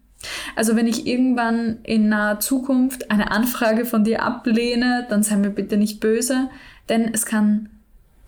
Also 0.55 0.77
wenn 0.77 0.87
ich 0.87 1.07
irgendwann 1.07 1.79
in 1.83 2.09
naher 2.09 2.41
Zukunft 2.41 3.11
eine 3.11 3.31
Anfrage 3.31 3.85
von 3.85 4.05
dir 4.05 4.23
ablehne, 4.23 5.07
dann 5.09 5.23
sei 5.23 5.37
mir 5.37 5.51
bitte 5.51 5.77
nicht 5.77 6.01
böse, 6.01 6.49
denn 6.89 7.13
es 7.13 7.27
kann 7.27 7.71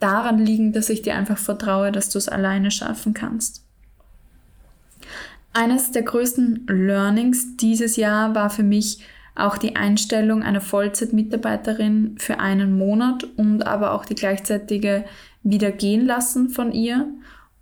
daran 0.00 0.38
liegen, 0.38 0.72
dass 0.72 0.88
ich 0.88 1.02
dir 1.02 1.14
einfach 1.14 1.38
vertraue, 1.38 1.92
dass 1.92 2.10
du 2.10 2.18
es 2.18 2.28
alleine 2.28 2.70
schaffen 2.70 3.14
kannst. 3.14 3.64
Eines 5.52 5.90
der 5.90 6.02
größten 6.02 6.66
Learnings 6.66 7.56
dieses 7.56 7.96
Jahr 7.96 8.34
war 8.34 8.50
für 8.50 8.62
mich 8.62 9.00
auch 9.34 9.58
die 9.58 9.76
Einstellung 9.76 10.42
einer 10.42 10.60
Vollzeitmitarbeiterin 10.60 12.16
für 12.18 12.38
einen 12.40 12.76
Monat 12.76 13.24
und 13.36 13.66
aber 13.66 13.92
auch 13.92 14.04
die 14.04 14.14
gleichzeitige 14.14 15.04
Wiedergehen 15.42 16.06
lassen 16.06 16.50
von 16.50 16.72
ihr. 16.72 17.06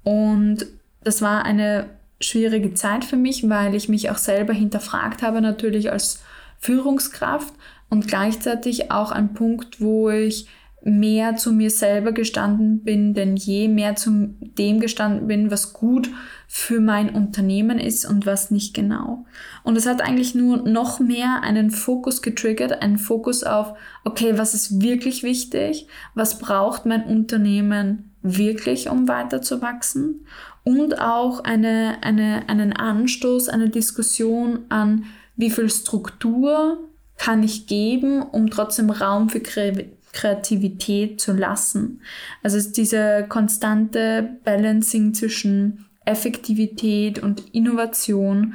Und 0.03 0.67
das 1.03 1.23
war 1.23 1.45
eine 1.45 1.87
schwierige 2.21 2.75
Zeit 2.75 3.05
für 3.05 3.17
mich, 3.17 3.49
weil 3.49 3.75
ich 3.75 3.89
mich 3.89 4.11
auch 4.11 4.19
selber 4.19 4.53
hinterfragt 4.53 5.23
habe, 5.23 5.41
natürlich 5.41 5.91
als 5.91 6.23
Führungskraft 6.59 7.55
und 7.89 8.07
gleichzeitig 8.07 8.91
auch 8.91 9.11
ein 9.11 9.33
Punkt, 9.33 9.81
wo 9.81 10.11
ich 10.11 10.49
mehr 10.83 11.37
zu 11.37 11.53
mir 11.53 11.71
selber 11.71 12.13
gestanden 12.13 12.83
bin 12.83 13.13
denn 13.13 13.37
je, 13.37 13.69
mehr 13.69 13.97
zu 13.97 14.35
dem 14.41 14.81
gestanden 14.81 15.27
bin, 15.27 15.51
was 15.51 15.75
gut 15.75 16.11
für 16.53 16.81
mein 16.81 17.11
Unternehmen 17.11 17.79
ist 17.79 18.05
und 18.05 18.27
was 18.27 18.51
nicht 18.51 18.75
genau. 18.75 19.25
Und 19.63 19.77
es 19.77 19.87
hat 19.87 20.01
eigentlich 20.03 20.35
nur 20.35 20.57
noch 20.57 20.99
mehr 20.99 21.45
einen 21.45 21.71
Fokus 21.71 22.23
getriggert, 22.23 22.83
einen 22.83 22.99
Fokus 22.99 23.45
auf, 23.45 23.75
okay, 24.03 24.37
was 24.37 24.53
ist 24.53 24.83
wirklich 24.83 25.23
wichtig, 25.23 25.87
was 26.17 26.41
braucht 26.41 26.87
mein 26.87 27.05
Unternehmen 27.05 28.11
wirklich, 28.23 28.91
um 28.91 29.07
weiter 29.07 29.43
zu 29.43 29.63
wachsen 29.63 30.27
und 30.65 31.01
auch 31.01 31.45
eine, 31.45 31.99
eine, 32.03 32.49
einen 32.49 32.73
Anstoß, 32.73 33.49
eine 33.49 33.69
Diskussion 33.69 34.65
an, 34.71 35.05
wie 35.37 35.51
viel 35.51 35.71
Struktur 35.71 36.81
kann 37.17 37.45
ich 37.45 37.69
geben, 37.69 38.23
um 38.23 38.51
trotzdem 38.51 38.91
Raum 38.91 39.29
für 39.29 39.41
Kreativität 39.41 41.21
zu 41.21 41.33
lassen. 41.33 42.01
Also 42.43 42.57
es 42.57 42.67
ist 42.67 42.77
diese 42.77 43.25
konstante 43.29 44.31
Balancing 44.43 45.15
zwischen 45.15 45.87
Effektivität 46.11 47.23
und 47.23 47.55
Innovation 47.55 48.55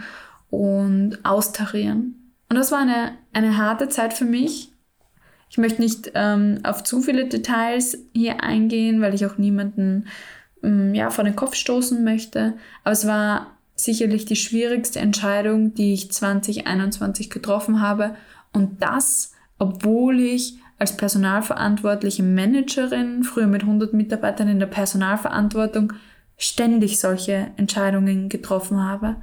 und 0.50 1.20
Austarieren. 1.24 2.34
Und 2.50 2.56
das 2.56 2.72
war 2.72 2.80
eine, 2.80 3.14
eine 3.34 3.58
harte 3.58 3.90
Zeit 3.90 4.14
für 4.14 4.26
mich. 4.26 4.72
Ich 5.50 5.58
möchte 5.58 5.82
nicht 5.82 6.12
ähm, 6.16 6.60
auf 6.64 6.84
zu 6.84 7.02
viele 7.02 7.28
Details 7.28 7.98
hier 8.14 8.44
eingehen, 8.44 9.02
weil 9.02 9.14
ich 9.14 9.26
auch 9.26 9.38
niemanden 9.38 10.08
ähm, 10.64 10.94
ja, 10.94 11.10
vor 11.10 11.24
den 11.24 11.36
Kopf 11.36 11.56
stoßen 11.56 12.04
möchte. 12.04 12.54
Aber 12.84 12.92
es 12.92 13.08
war 13.08 13.56
sicherlich 13.76 14.26
die 14.26 14.36
schwierigste 14.36 15.00
Entscheidung, 15.00 15.74
die 15.74 15.94
ich 15.94 16.12
2021 16.12 17.30
getroffen 17.30 17.82
habe. 17.82 18.16
Und 18.54 18.82
das, 18.82 19.34
obwohl 19.60 20.20
ich 20.20 20.58
als 20.78 20.98
personalverantwortliche 20.98 22.24
Managerin, 22.24 23.24
früher 23.24 23.48
mit 23.48 23.62
100 23.62 23.94
Mitarbeitern 23.94 24.48
in 24.48 24.60
der 24.60 24.66
Personalverantwortung, 24.66 25.94
ständig 26.38 27.00
solche 27.00 27.52
Entscheidungen 27.58 28.30
getroffen 28.30 28.84
habe. 28.84 29.18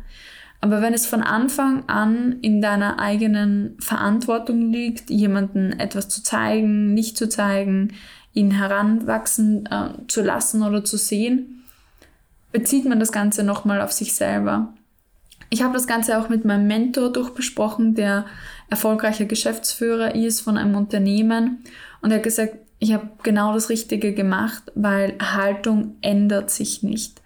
Aber 0.60 0.80
wenn 0.80 0.94
es 0.94 1.06
von 1.06 1.22
Anfang 1.22 1.88
an 1.88 2.38
in 2.40 2.62
deiner 2.62 3.00
eigenen 3.00 3.76
Verantwortung 3.80 4.70
liegt, 4.70 5.10
jemanden 5.10 5.72
etwas 5.72 6.08
zu 6.08 6.22
zeigen, 6.22 6.94
nicht 6.94 7.16
zu 7.16 7.28
zeigen, 7.28 7.94
ihn 8.32 8.52
heranwachsen 8.52 9.66
äh, 9.66 10.06
zu 10.06 10.22
lassen 10.22 10.62
oder 10.62 10.84
zu 10.84 10.96
sehen, 10.96 11.64
bezieht 12.52 12.84
man 12.84 13.00
das 13.00 13.12
Ganze 13.12 13.42
nochmal 13.42 13.80
auf 13.80 13.92
sich 13.92 14.14
selber. 14.14 14.72
Ich 15.50 15.62
habe 15.62 15.74
das 15.74 15.86
Ganze 15.86 16.18
auch 16.18 16.28
mit 16.28 16.44
meinem 16.44 16.66
Mentor 16.66 17.12
durchbesprochen, 17.12 17.94
der 17.94 18.24
erfolgreicher 18.70 19.26
Geschäftsführer 19.26 20.14
ist 20.14 20.40
von 20.40 20.56
einem 20.56 20.76
Unternehmen 20.76 21.64
und 22.00 22.10
er 22.10 22.18
hat 22.18 22.24
gesagt, 22.24 22.56
ich 22.82 22.92
habe 22.92 23.08
genau 23.22 23.54
das 23.54 23.68
Richtige 23.68 24.12
gemacht, 24.12 24.72
weil 24.74 25.14
Haltung 25.20 25.94
ändert 26.00 26.50
sich 26.50 26.82
nicht. 26.82 27.22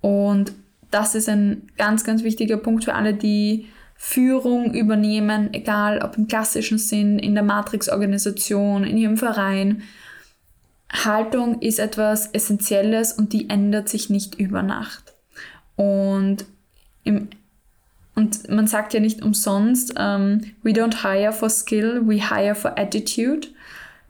Und 0.00 0.52
das 0.90 1.14
ist 1.14 1.28
ein 1.28 1.68
ganz, 1.76 2.02
ganz 2.02 2.24
wichtiger 2.24 2.56
Punkt 2.56 2.84
für 2.84 2.96
alle, 2.96 3.14
die 3.14 3.68
Führung 3.94 4.74
übernehmen, 4.74 5.54
egal 5.54 6.02
ob 6.02 6.18
im 6.18 6.26
klassischen 6.26 6.78
Sinn, 6.78 7.20
in 7.20 7.34
der 7.34 7.44
Matrix-Organisation, 7.44 8.82
in 8.82 8.96
ihrem 8.96 9.16
Verein. 9.16 9.82
Haltung 10.90 11.62
ist 11.62 11.78
etwas 11.78 12.26
Essentielles 12.32 13.12
und 13.12 13.32
die 13.32 13.48
ändert 13.50 13.88
sich 13.88 14.10
nicht 14.10 14.34
über 14.34 14.64
Nacht. 14.64 15.14
Und, 15.76 16.44
im, 17.04 17.28
und 18.16 18.48
man 18.48 18.66
sagt 18.66 18.94
ja 18.94 19.00
nicht 19.00 19.22
umsonst, 19.22 19.92
um, 19.92 19.96
ähm, 20.00 20.40
we 20.64 20.72
don't 20.72 21.02
hire 21.02 21.32
for 21.32 21.50
skill, 21.50 22.02
we 22.04 22.14
hire 22.14 22.56
for 22.56 22.76
attitude. 22.76 23.46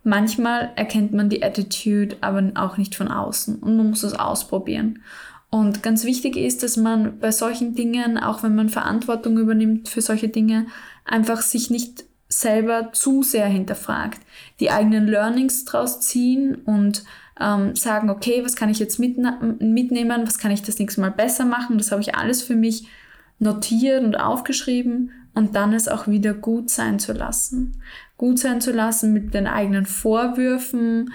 Manchmal 0.05 0.71
erkennt 0.77 1.13
man 1.13 1.29
die 1.29 1.43
Attitude 1.43 2.17
aber 2.21 2.53
auch 2.55 2.77
nicht 2.77 2.95
von 2.95 3.09
außen 3.09 3.57
und 3.57 3.77
man 3.77 3.91
muss 3.91 4.03
es 4.03 4.15
ausprobieren. 4.15 5.03
Und 5.51 5.83
ganz 5.83 6.05
wichtig 6.05 6.37
ist, 6.37 6.63
dass 6.63 6.77
man 6.77 7.19
bei 7.21 7.33
solchen 7.33 7.75
Dingen, 7.75 8.19
auch 8.19 8.43
wenn 8.43 8.55
man 8.55 8.69
Verantwortung 8.69 9.39
übernimmt 9.39 9.89
für 9.89 10.03
solche 10.03 10.29
Dinge, 10.29 10.67
einfach 11.05 11.41
sich 11.41 11.71
nicht 11.71 12.05
selber 12.29 12.91
zu 12.93 13.23
sehr 13.23 13.47
hinterfragt, 13.47 14.21
die 14.61 14.71
eigenen 14.71 15.07
Learnings 15.07 15.65
draus 15.65 16.01
ziehen 16.01 16.57
und 16.57 17.05
ähm, 17.41 17.75
sagen, 17.75 18.11
okay, 18.11 18.43
was 18.45 18.57
kann 18.57 18.69
ich 18.69 18.79
jetzt 18.79 18.99
mitnehmen, 18.99 20.27
was 20.27 20.39
kann 20.39 20.51
ich 20.51 20.63
das 20.63 20.79
nächste 20.79 21.01
Mal 21.01 21.11
besser 21.11 21.47
machen, 21.47 21.79
das 21.79 21.91
habe 21.91 22.03
ich 22.03 22.15
alles 22.15 22.43
für 22.43 22.57
mich 22.57 22.89
notiert 23.39 24.05
und 24.05 24.17
aufgeschrieben 24.17 25.13
und 25.35 25.55
dann 25.55 25.73
es 25.73 25.89
auch 25.89 26.09
wieder 26.09 26.35
gut 26.35 26.69
sein 26.69 26.99
zu 26.99 27.13
lassen. 27.13 27.81
Gut 28.19 28.39
sein 28.39 28.61
zu 28.61 28.73
lassen 28.73 29.15
mit 29.15 29.33
den 29.33 29.47
eigenen 29.47 29.87
Vorwürfen, 29.87 31.13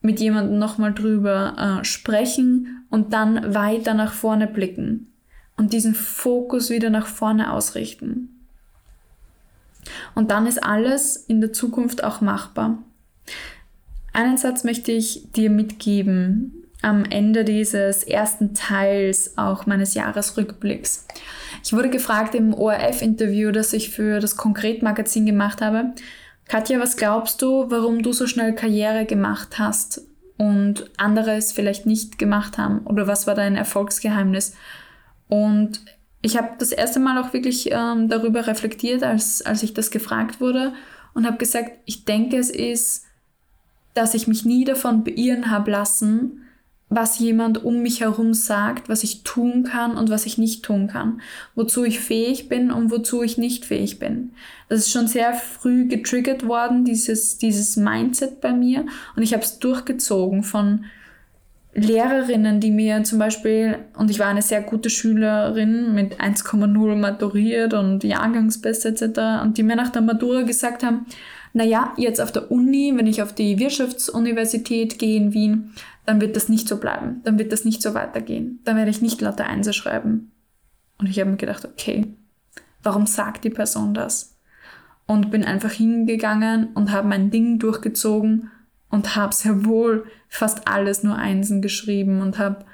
mit 0.00 0.18
jemandem 0.20 0.58
nochmal 0.58 0.92
drüber 0.92 1.80
äh, 1.80 1.84
sprechen 1.84 2.84
und 2.90 3.12
dann 3.12 3.54
weiter 3.54 3.94
nach 3.94 4.12
vorne 4.12 4.48
blicken 4.48 5.12
und 5.56 5.72
diesen 5.72 5.94
Fokus 5.94 6.70
wieder 6.70 6.90
nach 6.90 7.06
vorne 7.06 7.52
ausrichten. 7.52 8.30
Und 10.14 10.30
dann 10.30 10.46
ist 10.46 10.62
alles 10.62 11.16
in 11.16 11.40
der 11.40 11.52
Zukunft 11.52 12.02
auch 12.02 12.20
machbar. 12.20 12.82
Einen 14.12 14.36
Satz 14.36 14.64
möchte 14.64 14.92
ich 14.92 15.30
dir 15.32 15.50
mitgeben 15.50 16.66
am 16.82 17.04
Ende 17.04 17.44
dieses 17.44 18.02
ersten 18.02 18.54
Teils 18.54 19.36
auch 19.36 19.66
meines 19.66 19.94
Jahresrückblicks. 19.94 21.06
Ich 21.64 21.72
wurde 21.72 21.90
gefragt 21.90 22.34
im 22.34 22.54
ORF-Interview, 22.54 23.50
das 23.50 23.72
ich 23.72 23.90
für 23.90 24.20
das 24.20 24.36
Konkret-Magazin 24.36 25.26
gemacht 25.26 25.60
habe, 25.60 25.92
Katja, 26.48 26.78
was 26.78 26.96
glaubst 26.96 27.42
du, 27.42 27.70
warum 27.70 28.02
du 28.02 28.12
so 28.12 28.26
schnell 28.26 28.54
Karriere 28.54 29.04
gemacht 29.04 29.58
hast 29.58 30.02
und 30.38 30.90
andere 30.96 31.34
es 31.34 31.52
vielleicht 31.52 31.86
nicht 31.86 32.18
gemacht 32.18 32.56
haben? 32.56 32.86
Oder 32.86 33.06
was 33.06 33.26
war 33.26 33.34
dein 33.34 33.56
Erfolgsgeheimnis? 33.56 34.54
Und 35.28 35.80
ich 36.22 36.36
habe 36.36 36.50
das 36.58 36.72
erste 36.72 37.00
Mal 37.00 37.22
auch 37.22 37.32
wirklich 37.32 37.70
ähm, 37.72 38.08
darüber 38.08 38.46
reflektiert, 38.46 39.02
als, 39.02 39.42
als 39.42 39.62
ich 39.62 39.74
das 39.74 39.90
gefragt 39.90 40.40
wurde 40.40 40.72
und 41.14 41.26
habe 41.26 41.36
gesagt, 41.36 41.72
ich 41.84 42.04
denke, 42.04 42.36
es 42.36 42.50
ist, 42.50 43.04
dass 43.94 44.14
ich 44.14 44.28
mich 44.28 44.44
nie 44.44 44.64
davon 44.64 45.02
beirren 45.02 45.50
habe 45.50 45.70
lassen, 45.72 46.45
was 46.88 47.18
jemand 47.18 47.64
um 47.64 47.82
mich 47.82 48.00
herum 48.00 48.32
sagt, 48.32 48.88
was 48.88 49.02
ich 49.02 49.24
tun 49.24 49.64
kann 49.64 49.96
und 49.96 50.08
was 50.08 50.24
ich 50.24 50.38
nicht 50.38 50.64
tun 50.64 50.86
kann, 50.86 51.20
wozu 51.56 51.84
ich 51.84 51.98
fähig 51.98 52.48
bin 52.48 52.70
und 52.70 52.92
wozu 52.92 53.22
ich 53.22 53.38
nicht 53.38 53.64
fähig 53.64 53.98
bin. 53.98 54.30
Das 54.68 54.80
ist 54.80 54.92
schon 54.92 55.08
sehr 55.08 55.34
früh 55.34 55.88
getriggert 55.88 56.46
worden, 56.46 56.84
dieses, 56.84 57.38
dieses 57.38 57.76
Mindset 57.76 58.40
bei 58.40 58.52
mir 58.52 58.86
und 59.16 59.22
ich 59.22 59.32
habe 59.32 59.42
es 59.42 59.58
durchgezogen 59.58 60.44
von 60.44 60.84
Lehrerinnen, 61.76 62.58
die 62.60 62.70
mir 62.70 63.04
zum 63.04 63.18
Beispiel, 63.18 63.76
und 63.98 64.10
ich 64.10 64.18
war 64.18 64.28
eine 64.28 64.40
sehr 64.40 64.62
gute 64.62 64.88
Schülerin 64.88 65.94
mit 65.94 66.20
1,0 66.20 66.94
maturiert 66.94 67.74
und 67.74 68.02
Jahrgangsbeste 68.02 68.88
etc., 68.88 69.42
und 69.42 69.58
die 69.58 69.62
mir 69.62 69.76
nach 69.76 69.90
der 69.90 70.00
Matura 70.00 70.42
gesagt 70.42 70.82
haben, 70.82 71.04
naja, 71.52 71.92
jetzt 71.96 72.20
auf 72.20 72.32
der 72.32 72.50
Uni, 72.50 72.92
wenn 72.96 73.06
ich 73.06 73.22
auf 73.22 73.34
die 73.34 73.58
Wirtschaftsuniversität 73.58 74.98
gehe 74.98 75.16
in 75.16 75.34
Wien, 75.34 75.72
dann 76.06 76.20
wird 76.20 76.36
das 76.36 76.48
nicht 76.48 76.68
so 76.68 76.78
bleiben, 76.78 77.20
dann 77.24 77.38
wird 77.38 77.52
das 77.52 77.64
nicht 77.64 77.82
so 77.82 77.94
weitergehen, 77.94 78.60
dann 78.64 78.76
werde 78.76 78.90
ich 78.90 79.02
nicht 79.02 79.20
lauter 79.20 79.46
Einser 79.46 79.72
schreiben. 79.72 80.30
Und 80.98 81.08
ich 81.08 81.20
habe 81.20 81.30
mir 81.30 81.36
gedacht, 81.36 81.64
okay, 81.64 82.06
warum 82.82 83.06
sagt 83.06 83.44
die 83.44 83.50
Person 83.50 83.92
das? 83.92 84.36
Und 85.06 85.30
bin 85.30 85.44
einfach 85.44 85.72
hingegangen 85.72 86.68
und 86.74 86.90
habe 86.90 87.08
mein 87.08 87.30
Ding 87.30 87.58
durchgezogen 87.58 88.50
und 88.88 89.14
habe 89.16 89.34
sehr 89.34 89.64
wohl 89.64 90.06
fast 90.28 90.66
alles 90.68 91.02
nur 91.02 91.16
Einsen 91.16 91.60
geschrieben 91.60 92.20
und 92.20 92.38
habe 92.38 92.64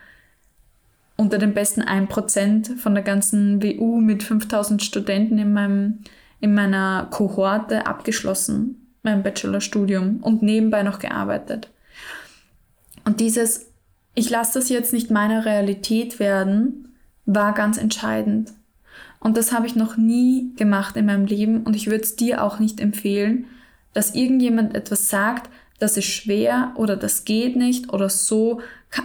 unter 1.16 1.38
den 1.38 1.54
besten 1.54 1.82
1% 1.82 2.76
von 2.78 2.94
der 2.94 3.02
ganzen 3.02 3.62
WU 3.62 4.00
mit 4.00 4.22
5000 4.22 4.82
Studenten 4.82 5.38
in, 5.38 5.52
meinem, 5.52 6.00
in 6.40 6.54
meiner 6.54 7.08
Kohorte 7.10 7.86
abgeschlossen, 7.86 8.94
mein 9.02 9.22
Bachelorstudium 9.22 10.18
und 10.18 10.42
nebenbei 10.42 10.82
noch 10.82 10.98
gearbeitet. 10.98 11.71
Und 13.04 13.20
dieses, 13.20 13.66
ich 14.14 14.30
lasse 14.30 14.58
das 14.58 14.68
jetzt 14.68 14.92
nicht 14.92 15.10
meine 15.10 15.44
Realität 15.44 16.18
werden, 16.18 16.94
war 17.24 17.54
ganz 17.54 17.78
entscheidend. 17.78 18.52
Und 19.20 19.36
das 19.36 19.52
habe 19.52 19.66
ich 19.66 19.76
noch 19.76 19.96
nie 19.96 20.52
gemacht 20.56 20.96
in 20.96 21.06
meinem 21.06 21.26
Leben 21.26 21.62
und 21.62 21.76
ich 21.76 21.86
würde 21.86 22.02
es 22.02 22.16
dir 22.16 22.42
auch 22.42 22.58
nicht 22.58 22.80
empfehlen, 22.80 23.46
dass 23.92 24.14
irgendjemand 24.14 24.74
etwas 24.74 25.08
sagt, 25.08 25.48
das 25.78 25.96
ist 25.96 26.06
schwer 26.06 26.72
oder 26.76 26.96
das 26.96 27.24
geht 27.24 27.56
nicht 27.56 27.92
oder 27.92 28.08
so 28.08 28.60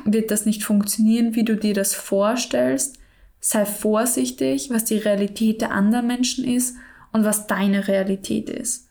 wird 0.06 0.32
das 0.32 0.46
nicht 0.46 0.64
funktionieren, 0.64 1.36
wie 1.36 1.44
du 1.44 1.56
dir 1.56 1.74
das 1.74 1.94
vorstellst. 1.94 2.98
Sei 3.40 3.66
vorsichtig, 3.66 4.70
was 4.72 4.86
die 4.86 4.98
Realität 4.98 5.62
der 5.62 5.72
anderen 5.72 6.08
Menschen 6.08 6.46
ist 6.46 6.76
und 7.12 7.24
was 7.24 7.48
deine 7.48 7.88
Realität 7.88 8.50
ist. 8.50 8.87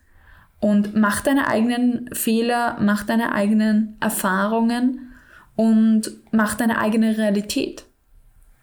Und 0.67 0.97
mach 0.97 1.21
deine 1.21 1.47
eigenen 1.47 2.11
Fehler, 2.13 2.77
mach 2.81 3.05
deine 3.05 3.31
eigenen 3.31 3.97
Erfahrungen 4.01 5.13
und 5.55 6.11
mach 6.33 6.57
deine 6.57 6.79
eigene 6.79 7.17
Realität. 7.17 7.85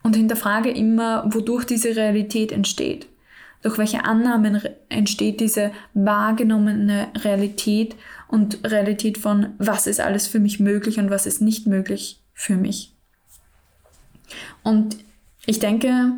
Und 0.02 0.18
hinterfrage 0.18 0.70
immer, 0.70 1.24
wodurch 1.34 1.64
diese 1.64 1.96
Realität 1.96 2.52
entsteht. 2.52 3.08
Durch 3.62 3.78
welche 3.78 4.04
Annahmen 4.04 4.62
entsteht 4.90 5.40
diese 5.40 5.72
wahrgenommene 5.94 7.08
Realität 7.24 7.96
und 8.28 8.70
Realität 8.70 9.18
von, 9.18 9.54
was 9.58 9.88
ist 9.88 10.02
alles 10.02 10.28
für 10.28 10.42
mich 10.42 10.60
möglich 10.60 11.00
und 11.00 11.10
was 11.10 11.26
ist 11.26 11.42
nicht 11.42 11.68
möglich 11.68 12.22
für 12.34 12.58
mich. 12.58 12.94
Und 14.62 14.98
ich 15.46 15.60
denke, 15.60 16.12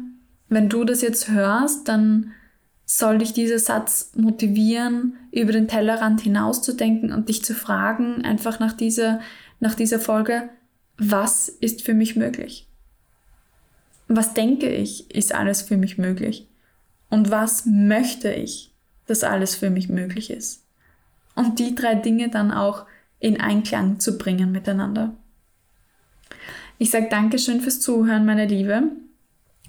wenn 0.49 0.67
du 0.67 0.83
das 0.83 1.03
jetzt 1.03 1.29
hörst, 1.29 1.87
dann 1.87 2.31
soll 2.97 3.17
dich 3.17 3.33
dieser 3.33 3.59
Satz 3.59 4.11
motivieren, 4.15 5.17
über 5.31 5.51
den 5.51 5.67
Tellerrand 5.67 6.21
hinauszudenken 6.21 7.11
und 7.11 7.27
dich 7.27 7.43
zu 7.43 7.53
fragen, 7.53 8.23
einfach 8.23 8.59
nach 8.59 8.71
dieser, 8.71 9.19
nach 9.59 9.75
dieser 9.75 9.99
Folge, 9.99 10.49
was 10.97 11.49
ist 11.49 11.81
für 11.81 11.93
mich 11.93 12.15
möglich? 12.15 12.69
Was 14.07 14.33
denke 14.33 14.69
ich, 14.69 15.13
ist 15.13 15.35
alles 15.35 15.61
für 15.61 15.75
mich 15.75 15.97
möglich? 15.97 16.47
Und 17.09 17.31
was 17.31 17.65
möchte 17.65 18.31
ich, 18.31 18.71
dass 19.07 19.25
alles 19.25 19.55
für 19.55 19.69
mich 19.69 19.89
möglich 19.89 20.29
ist? 20.29 20.63
Und 21.35 21.59
die 21.59 21.75
drei 21.75 21.95
Dinge 21.95 22.29
dann 22.29 22.51
auch 22.53 22.85
in 23.19 23.41
Einklang 23.41 23.99
zu 23.99 24.17
bringen 24.17 24.53
miteinander. 24.53 25.13
Ich 26.77 26.91
sage 26.91 27.07
Dankeschön 27.09 27.59
fürs 27.59 27.81
Zuhören, 27.81 28.25
meine 28.25 28.45
Liebe. 28.45 28.83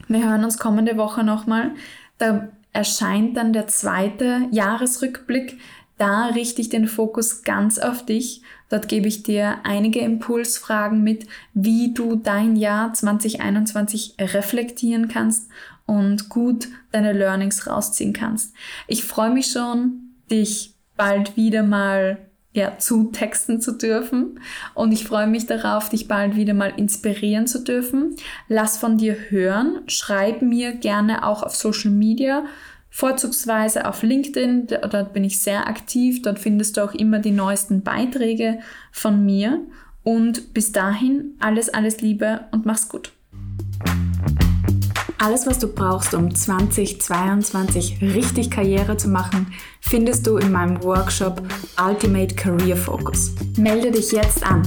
Wir 0.06 0.28
hören 0.28 0.44
uns 0.44 0.58
kommende 0.58 0.96
Woche 0.96 1.24
nochmal. 1.24 1.72
Da 2.18 2.48
erscheint 2.76 3.36
dann 3.36 3.52
der 3.54 3.66
zweite 3.66 4.48
Jahresrückblick. 4.50 5.58
Da 5.96 6.26
richte 6.26 6.60
ich 6.60 6.68
den 6.68 6.86
Fokus 6.86 7.42
ganz 7.42 7.78
auf 7.78 8.04
dich. 8.04 8.42
Dort 8.68 8.88
gebe 8.88 9.08
ich 9.08 9.22
dir 9.22 9.58
einige 9.64 10.00
Impulsfragen 10.00 11.02
mit, 11.02 11.26
wie 11.54 11.94
du 11.94 12.16
dein 12.16 12.54
Jahr 12.54 12.92
2021 12.92 14.16
reflektieren 14.20 15.08
kannst 15.08 15.48
und 15.86 16.28
gut 16.28 16.68
deine 16.92 17.14
Learnings 17.14 17.66
rausziehen 17.66 18.12
kannst. 18.12 18.54
Ich 18.86 19.04
freue 19.04 19.30
mich 19.30 19.46
schon, 19.46 20.14
dich 20.30 20.74
bald 20.96 21.36
wieder 21.36 21.62
mal 21.62 22.18
ja, 22.56 22.78
zutexten 22.78 23.60
zu 23.60 23.72
dürfen. 23.72 24.40
Und 24.74 24.90
ich 24.90 25.04
freue 25.04 25.26
mich 25.26 25.46
darauf, 25.46 25.90
dich 25.90 26.08
bald 26.08 26.34
wieder 26.34 26.54
mal 26.54 26.72
inspirieren 26.76 27.46
zu 27.46 27.62
dürfen. 27.62 28.16
Lass 28.48 28.78
von 28.78 28.98
dir 28.98 29.14
hören. 29.28 29.82
Schreib 29.86 30.42
mir 30.42 30.72
gerne 30.72 31.24
auch 31.24 31.42
auf 31.42 31.54
Social 31.54 31.90
Media, 31.90 32.44
vorzugsweise 32.90 33.86
auf 33.86 34.02
LinkedIn. 34.02 34.66
Dort 34.66 35.12
bin 35.12 35.22
ich 35.22 35.40
sehr 35.40 35.68
aktiv. 35.68 36.22
Dort 36.22 36.38
findest 36.38 36.76
du 36.76 36.84
auch 36.84 36.94
immer 36.94 37.20
die 37.20 37.30
neuesten 37.30 37.82
Beiträge 37.82 38.58
von 38.90 39.24
mir. 39.24 39.60
Und 40.02 40.54
bis 40.54 40.72
dahin 40.72 41.34
alles, 41.40 41.68
alles 41.68 42.00
Liebe 42.00 42.46
und 42.52 42.64
mach's 42.64 42.88
gut. 42.88 43.12
Alles, 45.26 45.44
was 45.44 45.58
du 45.58 45.66
brauchst, 45.66 46.14
um 46.14 46.32
2022 46.32 48.00
richtig 48.00 48.48
Karriere 48.48 48.96
zu 48.96 49.08
machen, 49.08 49.52
findest 49.80 50.24
du 50.24 50.36
in 50.36 50.52
meinem 50.52 50.80
Workshop 50.84 51.42
Ultimate 51.84 52.36
Career 52.36 52.76
Focus. 52.76 53.32
Melde 53.56 53.90
dich 53.90 54.12
jetzt 54.12 54.46
an 54.46 54.62